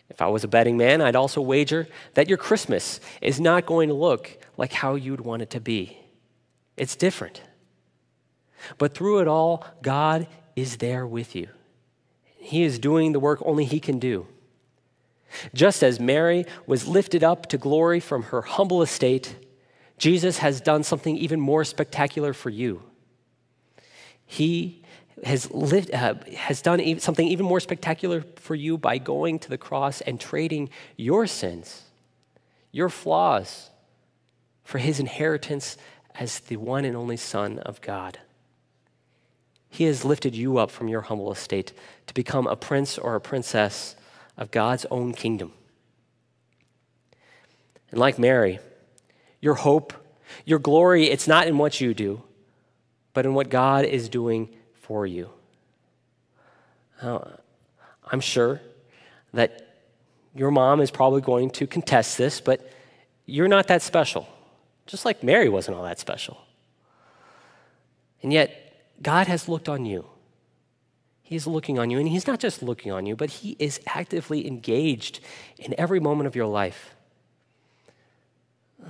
if 0.09 0.21
I 0.21 0.27
was 0.27 0.43
a 0.43 0.49
betting 0.49 0.75
man, 0.75 1.01
I'd 1.01 1.15
also 1.15 1.39
wager 1.39 1.87
that 2.15 2.27
your 2.27 2.37
Christmas 2.37 2.99
is 3.21 3.39
not 3.39 3.65
going 3.65 3.87
to 3.87 3.95
look 3.95 4.37
like 4.57 4.73
how 4.73 4.95
you'd 4.95 5.21
want 5.21 5.41
it 5.41 5.49
to 5.51 5.61
be. 5.61 5.97
It's 6.75 6.97
different. 6.97 7.41
But 8.77 8.93
through 8.93 9.19
it 9.19 9.29
all, 9.29 9.65
God 9.81 10.27
is 10.57 10.77
there 10.77 11.07
with 11.07 11.35
you. 11.35 11.47
He 12.35 12.63
is 12.63 12.77
doing 12.77 13.13
the 13.13 13.19
work 13.19 13.41
only 13.45 13.63
He 13.63 13.79
can 13.79 13.99
do. 13.99 14.27
Just 15.53 15.83
as 15.83 16.01
Mary 16.01 16.45
was 16.65 16.85
lifted 16.85 17.23
up 17.23 17.47
to 17.47 17.57
glory 17.57 18.01
from 18.01 18.23
her 18.23 18.41
humble 18.41 18.81
estate, 18.81 19.37
Jesus 19.97 20.39
has 20.39 20.59
done 20.59 20.83
something 20.83 21.15
even 21.15 21.39
more 21.39 21.63
spectacular 21.63 22.33
for 22.33 22.49
you. 22.49 22.83
He 24.25 24.83
has, 25.23 25.49
lived, 25.51 25.93
uh, 25.93 26.15
has 26.35 26.61
done 26.61 26.99
something 26.99 27.27
even 27.27 27.45
more 27.45 27.59
spectacular 27.59 28.23
for 28.35 28.55
you 28.55 28.77
by 28.77 28.97
going 28.97 29.39
to 29.39 29.49
the 29.49 29.57
cross 29.57 30.01
and 30.01 30.19
trading 30.19 30.69
your 30.95 31.27
sins, 31.27 31.83
your 32.71 32.89
flaws, 32.89 33.69
for 34.63 34.77
his 34.77 34.99
inheritance 34.99 35.77
as 36.15 36.39
the 36.39 36.57
one 36.57 36.85
and 36.85 36.95
only 36.95 37.17
Son 37.17 37.59
of 37.59 37.81
God. 37.81 38.19
He 39.69 39.85
has 39.85 40.05
lifted 40.05 40.35
you 40.35 40.57
up 40.57 40.71
from 40.71 40.87
your 40.87 41.01
humble 41.01 41.31
estate 41.31 41.73
to 42.07 42.13
become 42.13 42.47
a 42.47 42.55
prince 42.55 42.97
or 42.97 43.15
a 43.15 43.21
princess 43.21 43.95
of 44.37 44.51
God's 44.51 44.85
own 44.91 45.13
kingdom. 45.13 45.53
And 47.91 47.99
like 47.99 48.19
Mary, 48.19 48.59
your 49.41 49.55
hope, 49.55 49.93
your 50.45 50.59
glory, 50.59 51.09
it's 51.09 51.27
not 51.27 51.47
in 51.47 51.57
what 51.57 51.79
you 51.79 51.93
do, 51.93 52.23
but 53.13 53.25
in 53.25 53.33
what 53.33 53.49
God 53.49 53.85
is 53.85 54.09
doing 54.09 54.49
for 54.87 55.05
you. 55.05 55.29
I'm 57.01 58.21
sure 58.21 58.61
that 59.33 59.67
your 60.33 60.49
mom 60.49 60.79
is 60.79 60.91
probably 60.91 61.21
going 61.21 61.49
to 61.51 61.67
contest 61.67 62.17
this, 62.17 62.39
but 62.39 62.71
you're 63.25 63.49
not 63.49 63.67
that 63.67 63.81
special, 63.81 64.27
just 64.85 65.03
like 65.03 65.23
Mary 65.23 65.49
wasn't 65.49 65.75
all 65.75 65.83
that 65.83 65.99
special. 65.99 66.37
And 68.23 68.31
yet, 68.31 68.81
God 69.01 69.27
has 69.27 69.49
looked 69.49 69.67
on 69.67 69.85
you. 69.85 70.05
He's 71.21 71.45
looking 71.45 71.77
on 71.77 71.89
you, 71.89 71.99
and 71.99 72.07
He's 72.07 72.25
not 72.25 72.39
just 72.39 72.63
looking 72.63 72.91
on 72.91 73.05
you, 73.05 73.15
but 73.15 73.29
He 73.29 73.57
is 73.59 73.81
actively 73.87 74.47
engaged 74.47 75.19
in 75.57 75.75
every 75.77 75.99
moment 75.99 76.27
of 76.27 76.35
your 76.35 76.45
life. 76.45 76.95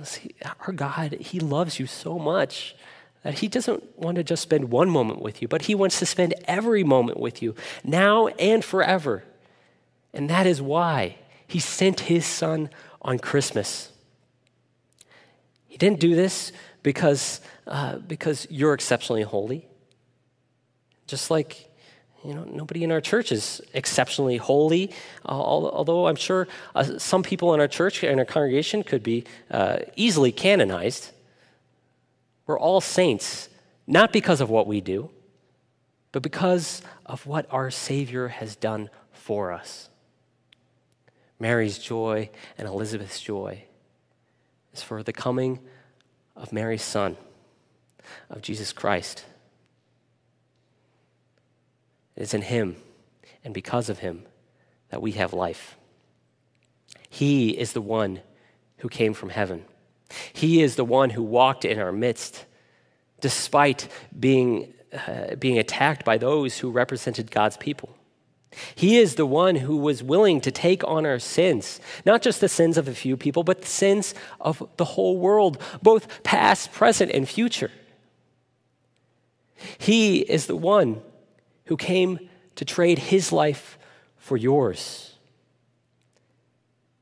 See, 0.04 0.30
our 0.60 0.72
God, 0.72 1.14
He 1.14 1.40
loves 1.40 1.80
you 1.80 1.86
so 1.86 2.18
much 2.18 2.76
that 3.22 3.40
He 3.40 3.48
doesn't 3.48 3.98
want 3.98 4.16
to 4.16 4.24
just 4.24 4.42
spend 4.42 4.70
one 4.70 4.90
moment 4.90 5.20
with 5.20 5.42
you, 5.42 5.48
but 5.48 5.62
He 5.62 5.74
wants 5.74 5.98
to 5.98 6.06
spend 6.06 6.34
every 6.44 6.84
moment 6.84 7.18
with 7.18 7.42
you, 7.42 7.54
now 7.84 8.28
and 8.28 8.64
forever. 8.64 9.24
And 10.12 10.30
that 10.30 10.46
is 10.46 10.62
why 10.62 11.16
He 11.46 11.58
sent 11.58 12.00
His 12.00 12.26
Son 12.26 12.70
on 13.02 13.18
Christmas. 13.18 13.92
He 15.66 15.76
didn't 15.76 16.00
do 16.00 16.14
this 16.14 16.52
because, 16.82 17.40
uh, 17.66 17.96
because 17.96 18.46
you're 18.50 18.74
exceptionally 18.74 19.22
holy. 19.22 19.66
Just 21.06 21.30
like 21.30 21.68
you 22.24 22.34
know, 22.34 22.44
nobody 22.44 22.82
in 22.82 22.90
our 22.90 23.00
church 23.00 23.30
is 23.30 23.60
exceptionally 23.74 24.38
holy, 24.38 24.90
uh, 25.24 25.30
although 25.30 26.08
I'm 26.08 26.16
sure 26.16 26.48
uh, 26.74 26.98
some 26.98 27.22
people 27.22 27.54
in 27.54 27.60
our 27.60 27.68
church 27.68 28.02
and 28.02 28.18
our 28.18 28.26
congregation 28.26 28.82
could 28.82 29.02
be 29.02 29.24
uh, 29.50 29.78
easily 29.94 30.32
canonized. 30.32 31.10
We're 32.48 32.58
all 32.58 32.80
saints, 32.80 33.50
not 33.86 34.10
because 34.10 34.40
of 34.40 34.48
what 34.48 34.66
we 34.66 34.80
do, 34.80 35.10
but 36.12 36.22
because 36.22 36.80
of 37.04 37.26
what 37.26 37.46
our 37.50 37.70
Savior 37.70 38.28
has 38.28 38.56
done 38.56 38.88
for 39.12 39.52
us. 39.52 39.90
Mary's 41.38 41.78
joy 41.78 42.30
and 42.56 42.66
Elizabeth's 42.66 43.20
joy 43.20 43.64
is 44.72 44.82
for 44.82 45.02
the 45.02 45.12
coming 45.12 45.60
of 46.34 46.50
Mary's 46.50 46.82
Son, 46.82 47.18
of 48.30 48.40
Jesus 48.40 48.72
Christ. 48.72 49.26
It's 52.16 52.32
in 52.32 52.42
Him 52.42 52.76
and 53.44 53.52
because 53.52 53.90
of 53.90 53.98
Him 53.98 54.22
that 54.88 55.02
we 55.02 55.12
have 55.12 55.34
life. 55.34 55.76
He 57.10 57.50
is 57.50 57.74
the 57.74 57.82
one 57.82 58.22
who 58.78 58.88
came 58.88 59.12
from 59.12 59.28
heaven. 59.28 59.66
He 60.32 60.62
is 60.62 60.76
the 60.76 60.84
one 60.84 61.10
who 61.10 61.22
walked 61.22 61.64
in 61.64 61.78
our 61.78 61.92
midst 61.92 62.44
despite 63.20 63.88
being, 64.18 64.72
uh, 64.92 65.34
being 65.36 65.58
attacked 65.58 66.04
by 66.04 66.18
those 66.18 66.58
who 66.58 66.70
represented 66.70 67.30
God's 67.30 67.56
people. 67.56 67.94
He 68.74 68.96
is 68.96 69.16
the 69.16 69.26
one 69.26 69.56
who 69.56 69.76
was 69.76 70.02
willing 70.02 70.40
to 70.40 70.50
take 70.50 70.82
on 70.84 71.04
our 71.04 71.18
sins, 71.18 71.80
not 72.06 72.22
just 72.22 72.40
the 72.40 72.48
sins 72.48 72.78
of 72.78 72.88
a 72.88 72.94
few 72.94 73.16
people, 73.16 73.44
but 73.44 73.62
the 73.62 73.68
sins 73.68 74.14
of 74.40 74.66
the 74.76 74.84
whole 74.84 75.18
world, 75.18 75.60
both 75.82 76.22
past, 76.22 76.72
present, 76.72 77.12
and 77.12 77.28
future. 77.28 77.70
He 79.76 80.20
is 80.20 80.46
the 80.46 80.56
one 80.56 81.02
who 81.66 81.76
came 81.76 82.30
to 82.56 82.64
trade 82.64 82.98
his 82.98 83.32
life 83.32 83.78
for 84.16 84.36
yours. 84.36 85.17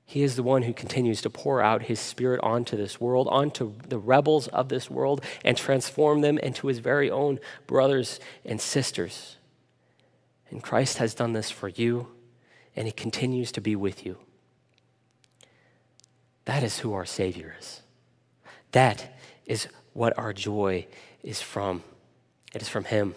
He 0.08 0.22
is 0.22 0.36
the 0.36 0.44
one 0.44 0.62
who 0.62 0.72
continues 0.72 1.20
to 1.22 1.30
pour 1.30 1.60
out 1.60 1.82
his 1.82 1.98
spirit 1.98 2.40
onto 2.42 2.76
this 2.76 3.00
world, 3.00 3.26
onto 3.28 3.74
the 3.88 3.98
rebels 3.98 4.46
of 4.48 4.68
this 4.68 4.88
world, 4.88 5.22
and 5.44 5.56
transform 5.56 6.20
them 6.20 6.38
into 6.38 6.68
his 6.68 6.78
very 6.78 7.10
own 7.10 7.40
brothers 7.66 8.20
and 8.44 8.60
sisters. 8.60 9.36
And 10.48 10.62
Christ 10.62 10.98
has 10.98 11.12
done 11.12 11.32
this 11.32 11.50
for 11.50 11.68
you, 11.68 12.06
and 12.76 12.86
he 12.86 12.92
continues 12.92 13.50
to 13.52 13.60
be 13.60 13.74
with 13.74 14.06
you. 14.06 14.18
That 16.44 16.62
is 16.62 16.78
who 16.78 16.94
our 16.94 17.04
Savior 17.04 17.56
is. 17.58 17.82
That 18.70 19.18
is 19.44 19.66
what 19.92 20.16
our 20.16 20.32
joy 20.32 20.86
is 21.24 21.42
from. 21.42 21.82
It 22.54 22.62
is 22.62 22.68
from 22.68 22.84
him. 22.84 23.16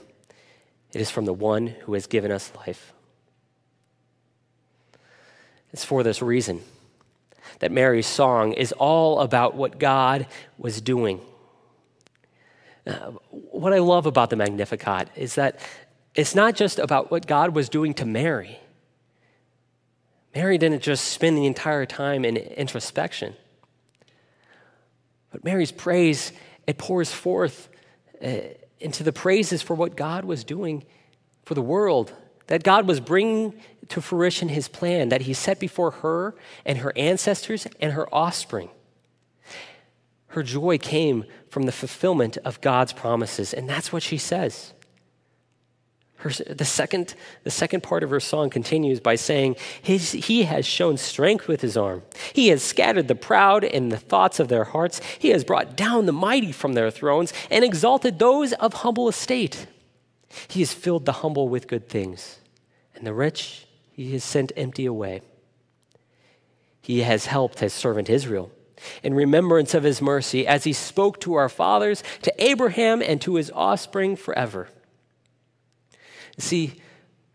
It 0.92 1.02
is 1.02 1.12
from 1.12 1.26
the 1.26 1.34
one 1.34 1.68
who 1.68 1.94
has 1.94 2.08
given 2.08 2.32
us 2.32 2.52
life. 2.56 2.94
It's 5.72 5.86
for 5.86 6.02
this 6.02 6.24
reason 6.24 6.64
that 7.60 7.72
Mary's 7.72 8.08
song 8.08 8.54
is 8.54 8.72
all 8.74 9.20
about 9.20 9.56
what 9.56 9.80
God 9.80 10.28
was 10.58 10.82
doing. 10.82 11.22
Uh, 12.88 13.12
what 13.30 13.74
I 13.74 13.80
love 13.80 14.06
about 14.06 14.30
the 14.30 14.36
Magnificat 14.36 15.10
is 15.16 15.36
that 15.36 15.60
it's 16.16 16.34
not 16.34 16.56
just 16.56 16.80
about 16.80 17.12
what 17.12 17.28
God 17.28 17.54
was 17.54 17.70
doing 17.70 17.94
to 17.96 18.06
Mary. 18.06 18.60
Mary 20.34 20.58
didn't 20.58 20.82
just 20.82 21.06
spend 21.06 21.38
the 21.38 21.46
entire 21.46 21.86
time 21.86 22.24
in 22.24 22.38
introspection. 22.38 23.36
But 25.32 25.44
Mary's 25.44 25.72
praise, 25.72 26.32
it 26.66 26.78
pours 26.78 27.12
forth 27.12 27.70
uh, 28.24 28.40
into 28.80 29.04
the 29.04 29.14
praises 29.14 29.62
for 29.62 29.76
what 29.76 29.96
God 29.96 30.26
was 30.26 30.44
doing 30.44 30.84
for 31.46 31.54
the 31.54 31.62
world, 31.62 32.14
that 32.50 32.64
God 32.64 32.88
was 32.88 33.00
bringing 33.00 33.54
to 33.90 34.02
fruition 34.02 34.50
his 34.50 34.68
plan 34.68 35.10
that 35.10 35.22
he 35.22 35.34
set 35.34 35.60
before 35.60 35.92
her 35.92 36.36
and 36.66 36.80
her 36.80 36.92
ancestors 36.96 37.68
and 37.80 37.94
her 37.94 38.14
offspring. 38.14 38.70
Her 40.28 40.44
joy 40.44 40.80
came 40.80 41.26
from 41.50 41.64
the 41.64 41.72
fulfillment 41.72 42.38
of 42.44 42.60
God's 42.62 42.92
promises, 42.92 43.54
and 43.54 43.70
that's 43.70 43.94
what 43.94 44.04
she 44.04 44.18
says. 44.18 44.74
Her, 46.18 46.32
the, 46.32 46.66
second, 46.66 47.14
the 47.44 47.52
second 47.52 47.82
part 47.82 48.04
of 48.04 48.10
her 48.10 48.20
song 48.20 48.50
continues 48.50 49.00
by 49.00 49.16
saying, 49.16 49.56
his, 49.82 50.12
He 50.12 50.44
has 50.44 50.66
shown 50.66 50.98
strength 50.98 51.48
with 51.48 51.62
his 51.62 51.78
arm. 51.78 52.02
He 52.34 52.50
has 52.50 52.62
scattered 52.64 53.08
the 53.08 53.16
proud 53.16 53.64
in 53.64 53.90
the 53.90 53.98
thoughts 53.98 54.40
of 54.40 54.50
their 54.50 54.66
hearts. 54.66 55.02
He 55.18 55.30
has 55.30 55.44
brought 55.44 55.78
down 55.78 56.08
the 56.08 56.12
mighty 56.12 56.52
from 56.52 56.74
their 56.74 56.92
thrones 56.92 57.32
and 57.50 57.64
exalted 57.64 58.20
those 58.20 58.54
of 58.54 58.74
humble 58.74 59.08
estate. 59.08 59.68
He 60.48 60.60
has 60.60 60.74
filled 60.74 61.06
the 61.06 61.14
humble 61.14 61.50
with 61.50 61.68
good 61.68 61.90
things, 61.90 62.40
and 62.96 63.06
the 63.06 63.14
rich 63.14 63.68
he 63.92 64.12
has 64.14 64.24
sent 64.24 64.52
empty 64.56 64.86
away. 64.86 65.22
He 66.82 67.02
has 67.02 67.26
helped 67.26 67.60
his 67.60 67.74
servant 67.74 68.10
Israel 68.10 68.52
in 69.04 69.14
remembrance 69.14 69.74
of 69.74 69.84
his 69.84 70.02
mercy 70.02 70.48
as 70.48 70.64
he 70.64 70.74
spoke 70.74 71.20
to 71.22 71.34
our 71.34 71.50
fathers, 71.50 72.04
to 72.22 72.34
Abraham, 72.44 73.02
and 73.02 73.22
to 73.22 73.36
his 73.36 73.52
offspring 73.52 74.16
forever. 74.16 74.70
See, 76.38 76.82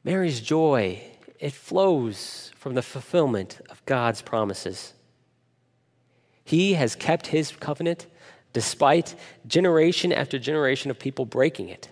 Mary's 0.02 0.40
joy, 0.40 1.02
it 1.38 1.52
flows 1.52 2.52
from 2.56 2.74
the 2.74 2.82
fulfillment 2.82 3.60
of 3.70 3.84
God's 3.84 4.22
promises. 4.22 4.94
He 6.44 6.74
has 6.74 6.94
kept 6.94 7.28
his 7.28 7.52
covenant 7.52 8.06
despite 8.52 9.14
generation 9.46 10.12
after 10.12 10.38
generation 10.38 10.90
of 10.90 10.98
people 10.98 11.26
breaking 11.26 11.68
it. 11.68 11.90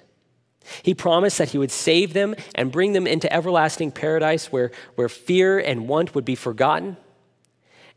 He 0.83 0.95
promised 0.95 1.39
that 1.39 1.51
he 1.51 1.59
would 1.59 1.71
save 1.71 2.13
them 2.13 2.35
and 2.55 2.73
bring 2.73 2.93
them 2.93 3.07
into 3.07 3.33
everlasting 3.33 3.93
paradise 3.93 4.53
where, 4.53 4.71
where 4.95 5.09
fear 5.09 5.59
and 5.59 5.89
want 5.89 6.15
would 6.15 6.25
be 6.25 6.35
forgotten 6.35 6.97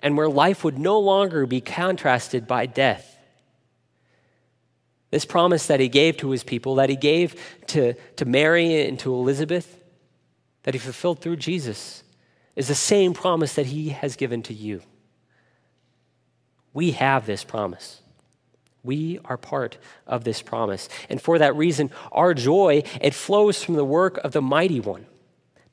and 0.01 0.17
where 0.17 0.30
life 0.30 0.63
would 0.63 0.78
no 0.78 0.99
longer 0.99 1.45
be 1.45 1.62
contrasted 1.62 2.47
by 2.47 2.65
death. 2.65 3.17
This 5.12 5.25
promise 5.25 5.67
that 5.67 5.80
he 5.80 5.88
gave 5.88 6.17
to 6.17 6.32
his 6.32 6.43
people, 6.43 6.75
that 6.75 6.89
he 6.89 6.95
gave 6.95 7.41
to, 7.67 7.93
to 8.17 8.25
Mary 8.25 8.86
and 8.86 8.99
to 8.99 9.13
Elizabeth, 9.13 9.82
that 10.63 10.73
he 10.73 10.80
fulfilled 10.80 11.21
through 11.21 11.38
Jesus, 11.38 12.04
is 12.56 12.67
the 12.67 12.75
same 12.75 13.13
promise 13.13 13.56
that 13.56 13.67
he 13.67 13.89
has 13.89 14.15
given 14.15 14.43
to 14.43 14.54
you. 14.54 14.82
We 16.73 16.91
have 16.91 17.25
this 17.25 17.43
promise. 17.43 18.01
We 18.85 19.19
are 19.25 19.37
part 19.37 19.77
of 20.05 20.23
this 20.23 20.41
promise. 20.41 20.87
And 21.09 21.21
for 21.21 21.39
that 21.39 21.55
reason, 21.55 21.91
our 22.11 22.33
joy, 22.33 22.83
it 23.01 23.13
flows 23.13 23.63
from 23.63 23.75
the 23.75 23.85
work 23.85 24.17
of 24.17 24.31
the 24.31 24.41
mighty 24.41 24.79
one 24.79 25.07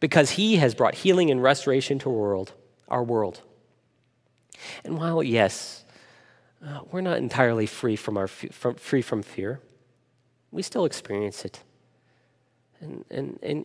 because 0.01 0.31
he 0.31 0.57
has 0.57 0.75
brought 0.75 0.97
healing 0.97 1.31
and 1.31 1.43
restoration 1.43 1.99
to 2.01 2.11
world, 2.11 2.53
our 2.89 3.05
world. 3.05 3.41
And 4.85 4.99
while 4.99 5.23
yes, 5.23 5.85
uh, 6.67 6.81
we're 6.91 7.01
not 7.01 7.19
entirely 7.19 7.67
free 7.67 7.97
from 7.97 8.17
our 8.17 8.29
from, 8.29 8.75
free 8.75 9.03
from 9.03 9.23
fear, 9.23 9.61
we 10.51 10.63
still 10.63 10.85
experience 10.85 11.45
it. 11.45 11.61
And 12.81 13.05
and 13.11 13.39
and 13.43 13.65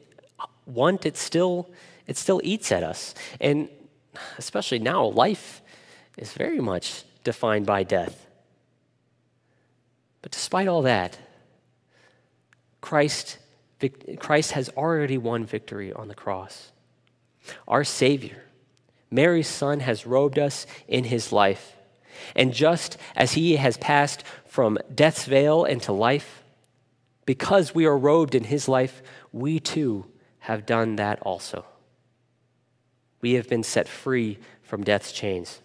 want 0.66 1.06
it 1.06 1.18
still 1.18 1.70
it 2.06 2.18
still 2.18 2.42
eats 2.44 2.72
at 2.72 2.84
us. 2.84 3.16
And 3.42 3.70
especially 4.38 4.80
now 4.80 5.06
life 5.06 5.62
is 6.18 6.34
very 6.34 6.60
much 6.60 7.04
defined 7.24 7.66
by 7.66 7.84
death. 7.84 8.27
But 10.28 10.34
despite 10.34 10.68
all 10.68 10.82
that, 10.82 11.18
Christ, 12.82 13.38
Christ 14.20 14.52
has 14.52 14.68
already 14.76 15.18
won 15.18 15.46
victory 15.46 15.94
on 15.94 16.10
the 16.10 16.16
cross. 16.16 16.74
Our 17.66 17.86
Savior, 17.86 18.44
Mary's 19.10 19.48
Son, 19.48 19.80
has 19.80 20.06
robed 20.06 20.38
us 20.38 20.68
in 20.86 21.06
his 21.06 21.32
life. 21.32 21.78
And 22.36 22.54
just 22.54 22.98
as 23.16 23.36
he 23.36 23.56
has 23.56 23.78
passed 23.78 24.26
from 24.46 24.78
death's 24.94 25.24
veil 25.24 25.64
into 25.64 25.94
life, 25.94 26.44
because 27.26 27.74
we 27.74 27.86
are 27.86 27.98
robed 27.98 28.36
in 28.36 28.44
his 28.44 28.68
life, 28.68 29.02
we 29.32 29.62
too 29.62 30.08
have 30.40 30.66
done 30.66 30.98
that 30.98 31.22
also. 31.22 31.64
We 33.22 33.36
have 33.36 33.48
been 33.48 33.64
set 33.64 33.88
free 33.88 34.40
from 34.62 34.84
death's 34.84 35.14
chains. 35.14 35.62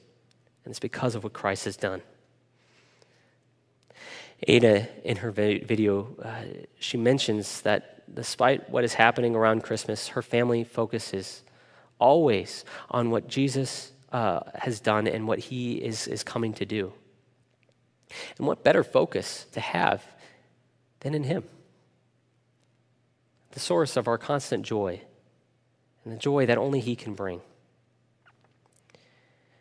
And 0.65 0.71
it's 0.71 0.79
because 0.79 1.17
of 1.17 1.25
what 1.25 1.33
Christ 1.33 1.65
has 1.65 1.77
done. 1.77 2.03
Ada, 4.45 4.89
in 5.05 5.19
her 5.19 5.31
video, 5.31 6.17
uh, 6.23 6.65
she 6.79 6.97
mentions 6.97 7.61
that 7.63 8.13
despite 8.13 8.69
what 8.69 8.85
is 8.85 8.95
happening 8.95 9.37
around 9.37 9.63
Christmas, 9.63 10.09
her 10.09 10.23
family 10.23 10.65
focuses 10.65 11.43
always 11.99 12.65
on 12.91 13.11
what 13.11 13.29
Jesus 13.29 13.93
uh, 14.11 14.41
has 14.55 14.81
done 14.81 15.07
and 15.07 15.29
what 15.29 15.39
he 15.39 15.75
is, 15.75 16.09
is 16.09 16.25
coming 16.25 16.53
to 16.55 16.65
do. 16.65 16.93
And 18.37 18.47
what 18.47 18.65
better 18.65 18.83
focus 18.83 19.47
to 19.53 19.61
have 19.61 20.05
than 21.01 21.15
in 21.15 21.25
him? 21.25 21.45
The 23.53 23.61
source 23.61 23.97
of 23.97 24.09
our 24.09 24.19
constant 24.19 24.67
joy 24.67 25.01
and 26.05 26.13
the 26.13 26.19
joy 26.19 26.47
that 26.47 26.59
only 26.59 26.81
he 26.81 26.97
can 26.97 27.15
bring. 27.15 27.41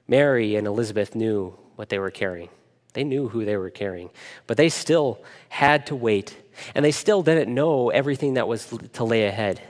Mary 0.08 0.56
and 0.56 0.66
Elizabeth 0.66 1.16
knew 1.16 1.58
what 1.76 1.90
they 1.90 2.00
were 2.00 2.12
carrying. 2.12 2.50
They 2.94 3.04
knew 3.04 3.30
who 3.30 3.46
they 3.46 3.58
were 3.58 3.70
carrying, 3.70 4.10
but 4.48 4.58
they 4.58 4.70
still 4.70 5.22
had 5.50 5.86
to 5.88 5.96
wait, 5.96 6.36
and 6.76 6.84
they 6.84 6.92
still 6.92 7.24
didn't 7.24 7.54
know 7.54 7.90
everything 7.90 8.34
that 8.34 8.48
was 8.48 8.74
to 8.94 9.04
lay 9.04 9.26
ahead. 9.26 9.62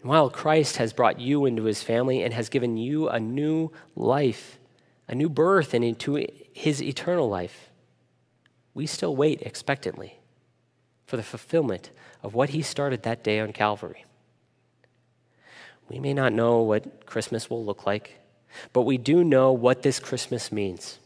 And 0.00 0.10
while 0.10 0.30
Christ 0.30 0.78
has 0.78 0.92
brought 0.92 1.20
you 1.20 1.46
into 1.46 1.64
his 1.64 1.82
family 1.82 2.22
and 2.22 2.34
has 2.34 2.48
given 2.48 2.76
you 2.76 3.08
a 3.08 3.20
new 3.20 3.70
life, 3.94 4.58
a 5.06 5.14
new 5.14 5.28
birth, 5.28 5.74
and 5.74 5.84
into 5.84 6.26
his 6.52 6.82
eternal 6.82 7.28
life, 7.28 7.70
we 8.74 8.86
still 8.86 9.14
wait 9.14 9.42
expectantly 9.42 10.18
for 11.06 11.16
the 11.16 11.22
fulfillment 11.22 11.90
of 12.22 12.34
what 12.34 12.50
he 12.50 12.62
started 12.62 13.02
that 13.02 13.22
day 13.22 13.40
on 13.40 13.52
Calvary. 13.52 14.04
We 15.88 15.98
may 15.98 16.14
not 16.14 16.32
know 16.32 16.62
what 16.62 17.04
Christmas 17.06 17.50
will 17.50 17.64
look 17.64 17.84
like. 17.84 18.20
But 18.72 18.82
we 18.82 18.98
do 18.98 19.24
know 19.24 19.52
what 19.52 19.82
this 19.82 20.00
Christmas 20.00 20.50
means. 20.52 20.98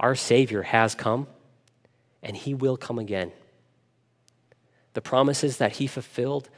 Our 0.00 0.14
Savior 0.14 0.62
has 0.62 0.94
come, 0.94 1.26
and 2.22 2.36
He 2.36 2.54
will 2.54 2.76
come 2.76 2.98
again. 2.98 3.32
The 4.94 5.00
promises 5.00 5.56
that 5.58 5.72
He 5.72 5.86
fulfilled 5.86 6.48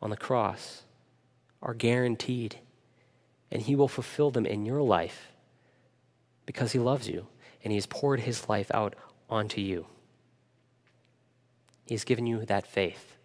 on 0.00 0.10
the 0.10 0.16
cross 0.16 0.82
are 1.62 1.74
guaranteed, 1.74 2.58
and 3.50 3.62
He 3.62 3.74
will 3.74 3.88
fulfill 3.88 4.30
them 4.30 4.46
in 4.46 4.66
your 4.66 4.82
life 4.82 5.32
because 6.46 6.72
He 6.72 6.78
loves 6.78 7.08
you 7.08 7.26
and 7.62 7.72
He 7.72 7.76
has 7.76 7.86
poured 7.86 8.20
His 8.20 8.48
life 8.48 8.70
out 8.72 8.94
onto 9.28 9.60
you. 9.60 9.86
He 11.84 11.94
has 11.94 12.04
given 12.04 12.26
you 12.26 12.44
that 12.46 12.66
faith. 12.66 13.16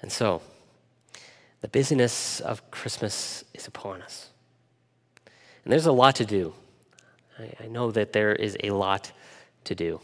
And 0.00 0.12
so, 0.12 0.42
the 1.60 1.68
busyness 1.68 2.40
of 2.40 2.70
Christmas 2.70 3.44
is 3.52 3.66
upon 3.66 4.02
us. 4.02 4.30
And 5.64 5.72
there's 5.72 5.86
a 5.86 5.92
lot 5.92 6.16
to 6.16 6.24
do. 6.24 6.54
I, 7.38 7.64
I 7.64 7.66
know 7.68 7.90
that 7.90 8.12
there 8.12 8.32
is 8.32 8.56
a 8.62 8.70
lot 8.70 9.12
to 9.64 9.74
do. 9.74 10.00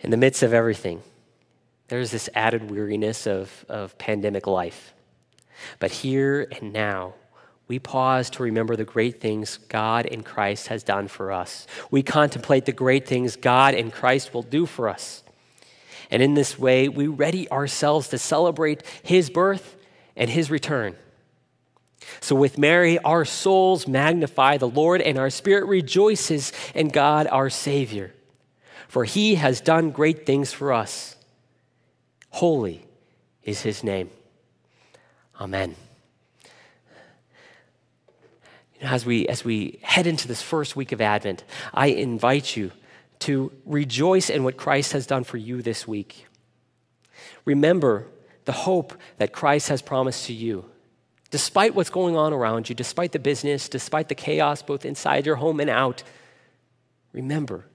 In 0.00 0.10
the 0.10 0.16
midst 0.16 0.42
of 0.42 0.52
everything, 0.52 1.02
there's 1.88 2.10
this 2.10 2.28
added 2.34 2.70
weariness 2.70 3.26
of, 3.26 3.64
of 3.68 3.96
pandemic 3.98 4.46
life. 4.46 4.92
But 5.78 5.90
here 5.90 6.46
and 6.60 6.72
now, 6.72 7.14
we 7.66 7.78
pause 7.78 8.28
to 8.30 8.42
remember 8.42 8.76
the 8.76 8.84
great 8.84 9.20
things 9.20 9.58
God 9.68 10.04
in 10.04 10.22
Christ 10.22 10.68
has 10.68 10.82
done 10.82 11.08
for 11.08 11.32
us. 11.32 11.66
We 11.90 12.02
contemplate 12.02 12.66
the 12.66 12.72
great 12.72 13.06
things 13.06 13.36
God 13.36 13.74
in 13.74 13.90
Christ 13.90 14.34
will 14.34 14.42
do 14.42 14.66
for 14.66 14.88
us. 14.88 15.22
And 16.10 16.22
in 16.22 16.34
this 16.34 16.58
way, 16.58 16.88
we 16.88 17.06
ready 17.06 17.50
ourselves 17.50 18.08
to 18.08 18.18
celebrate 18.18 18.82
his 19.02 19.30
birth 19.30 19.76
and 20.14 20.28
his 20.28 20.50
return. 20.50 20.96
So, 22.20 22.34
with 22.34 22.58
Mary, 22.58 22.98
our 23.00 23.24
souls 23.24 23.86
magnify 23.86 24.58
the 24.58 24.68
Lord, 24.68 25.00
and 25.00 25.18
our 25.18 25.30
spirit 25.30 25.66
rejoices 25.66 26.52
in 26.74 26.88
God 26.88 27.26
our 27.26 27.50
Savior. 27.50 28.12
For 28.88 29.04
he 29.04 29.36
has 29.36 29.60
done 29.60 29.90
great 29.90 30.24
things 30.26 30.52
for 30.52 30.72
us. 30.72 31.16
Holy 32.30 32.86
is 33.42 33.62
his 33.62 33.82
name. 33.82 34.10
Amen. 35.40 35.74
You 38.78 38.86
know, 38.86 38.92
as, 38.92 39.06
we, 39.06 39.26
as 39.28 39.44
we 39.44 39.78
head 39.82 40.06
into 40.06 40.28
this 40.28 40.42
first 40.42 40.76
week 40.76 40.92
of 40.92 41.00
Advent, 41.00 41.44
I 41.72 41.88
invite 41.88 42.56
you 42.56 42.70
to 43.20 43.52
rejoice 43.64 44.30
in 44.30 44.44
what 44.44 44.56
Christ 44.56 44.92
has 44.92 45.06
done 45.06 45.24
for 45.24 45.38
you 45.38 45.62
this 45.62 45.88
week. 45.88 46.26
Remember 47.44 48.06
the 48.44 48.52
hope 48.52 48.94
that 49.18 49.32
Christ 49.32 49.68
has 49.68 49.82
promised 49.82 50.26
to 50.26 50.32
you 50.32 50.66
despite 51.34 51.74
what's 51.74 51.90
going 51.90 52.16
on 52.16 52.32
around 52.32 52.68
you, 52.68 52.76
despite 52.76 53.10
the 53.10 53.18
business, 53.18 53.68
despite 53.68 54.08
the 54.08 54.14
chaos 54.14 54.62
both 54.62 54.84
inside 54.84 55.26
your 55.26 55.34
home 55.34 55.58
and 55.58 55.68
out, 55.68 56.04
remember 57.12 57.66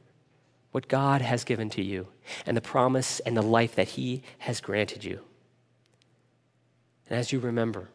what 0.72 0.88
God 0.88 1.22
has 1.22 1.44
given 1.44 1.70
to 1.72 1.84
you 1.84 2.08
and 2.46 2.56
the 2.56 2.62
promise 2.62 3.20
and 3.20 3.36
the 3.36 3.42
life 3.42 3.76
that 3.76 3.90
He 3.90 4.24
has 4.38 4.62
granted 4.62 5.04
you. 5.04 5.20
And 7.10 7.20
as 7.20 7.34
you 7.34 7.40
remember, 7.42 7.90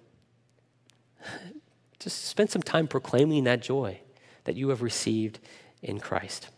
just 1.99 2.27
spend 2.27 2.51
some 2.51 2.63
time 2.63 2.87
proclaiming 2.87 3.45
that 3.45 3.63
joy 3.63 4.01
that 4.45 4.57
you 4.57 4.69
have 4.69 4.83
received 4.83 5.39
in 5.83 5.99
Christ. 5.99 6.51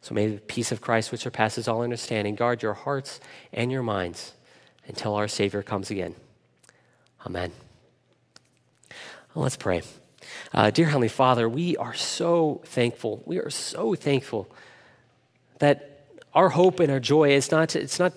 So 0.00 0.14
may 0.14 0.28
the 0.28 0.40
peace 0.40 0.70
of 0.70 0.80
Christ, 0.80 1.10
which 1.10 1.22
surpasses 1.22 1.66
all 1.66 1.82
understanding, 1.82 2.36
guard 2.36 2.62
your 2.62 2.74
hearts 2.74 3.18
and 3.52 3.72
your 3.72 3.82
minds 3.82 4.34
until 4.86 5.16
our 5.16 5.26
Savior 5.26 5.64
comes 5.64 5.90
again. 5.90 6.14
Amen. 7.28 7.52
Let's 9.34 9.58
pray. 9.58 9.82
Uh, 10.50 10.70
dear 10.70 10.86
Heavenly 10.86 11.08
Father, 11.08 11.46
we 11.46 11.76
are 11.76 11.92
so 11.92 12.62
thankful. 12.64 13.22
We 13.26 13.38
are 13.38 13.50
so 13.50 13.94
thankful 13.94 14.48
that 15.58 16.06
our 16.32 16.48
hope 16.48 16.80
and 16.80 16.90
our 16.90 17.00
joy 17.00 17.32
is 17.32 17.50
not, 17.50 17.76
it's 17.76 17.98
not 17.98 18.14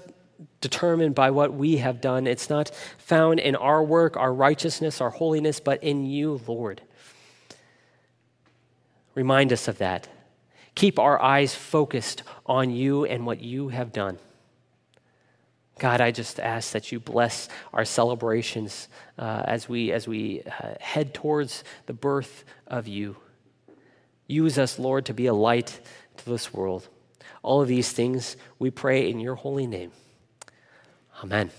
determined 0.62 1.14
by 1.14 1.30
what 1.32 1.54
we 1.54 1.78
have 1.78 2.00
done. 2.00 2.26
It's 2.26 2.50
not 2.50 2.72
found 2.98 3.42
in 3.42 3.58
our 3.58 3.84
work, 3.84 4.16
our 4.16 4.34
righteousness, 4.34 5.02
our 5.02 5.10
holiness, 5.10 5.60
but 5.60 5.84
in 5.84 6.06
you, 6.06 6.40
Lord. 6.48 6.82
Remind 9.14 9.52
us 9.52 9.68
of 9.68 9.78
that. 9.80 10.08
Keep 10.74 11.00
our 11.00 11.22
eyes 11.22 11.54
focused 11.54 12.24
on 12.46 12.70
you 12.70 13.04
and 13.04 13.26
what 13.26 13.42
you 13.42 13.68
have 13.70 13.92
done. 13.92 14.20
God, 15.82 16.00
I 16.00 16.12
just 16.12 16.40
ask 16.40 16.74
that 16.74 16.92
you 16.92 17.00
bless 17.00 17.50
our 17.74 17.86
celebrations 17.86 18.88
uh, 19.18 19.42
as 19.46 19.68
we, 19.68 19.92
as 19.92 20.08
we 20.08 20.44
uh, 20.44 20.76
head 20.80 21.12
towards 21.12 21.64
the 21.88 21.94
birth 21.94 22.46
of 22.68 22.88
you. 22.88 23.16
Use 24.28 24.60
us, 24.60 24.78
Lord, 24.78 25.08
to 25.08 25.14
be 25.16 25.26
a 25.26 25.34
light 25.34 25.80
to 26.18 26.30
this 26.30 26.54
world. 26.54 26.88
All 27.42 27.64
of 27.64 27.68
these 27.68 27.92
things 27.92 28.38
we 28.60 28.70
pray 28.70 29.10
in 29.10 29.20
your 29.20 29.34
holy 29.34 29.66
name. 29.66 29.92
Amen. 31.24 31.50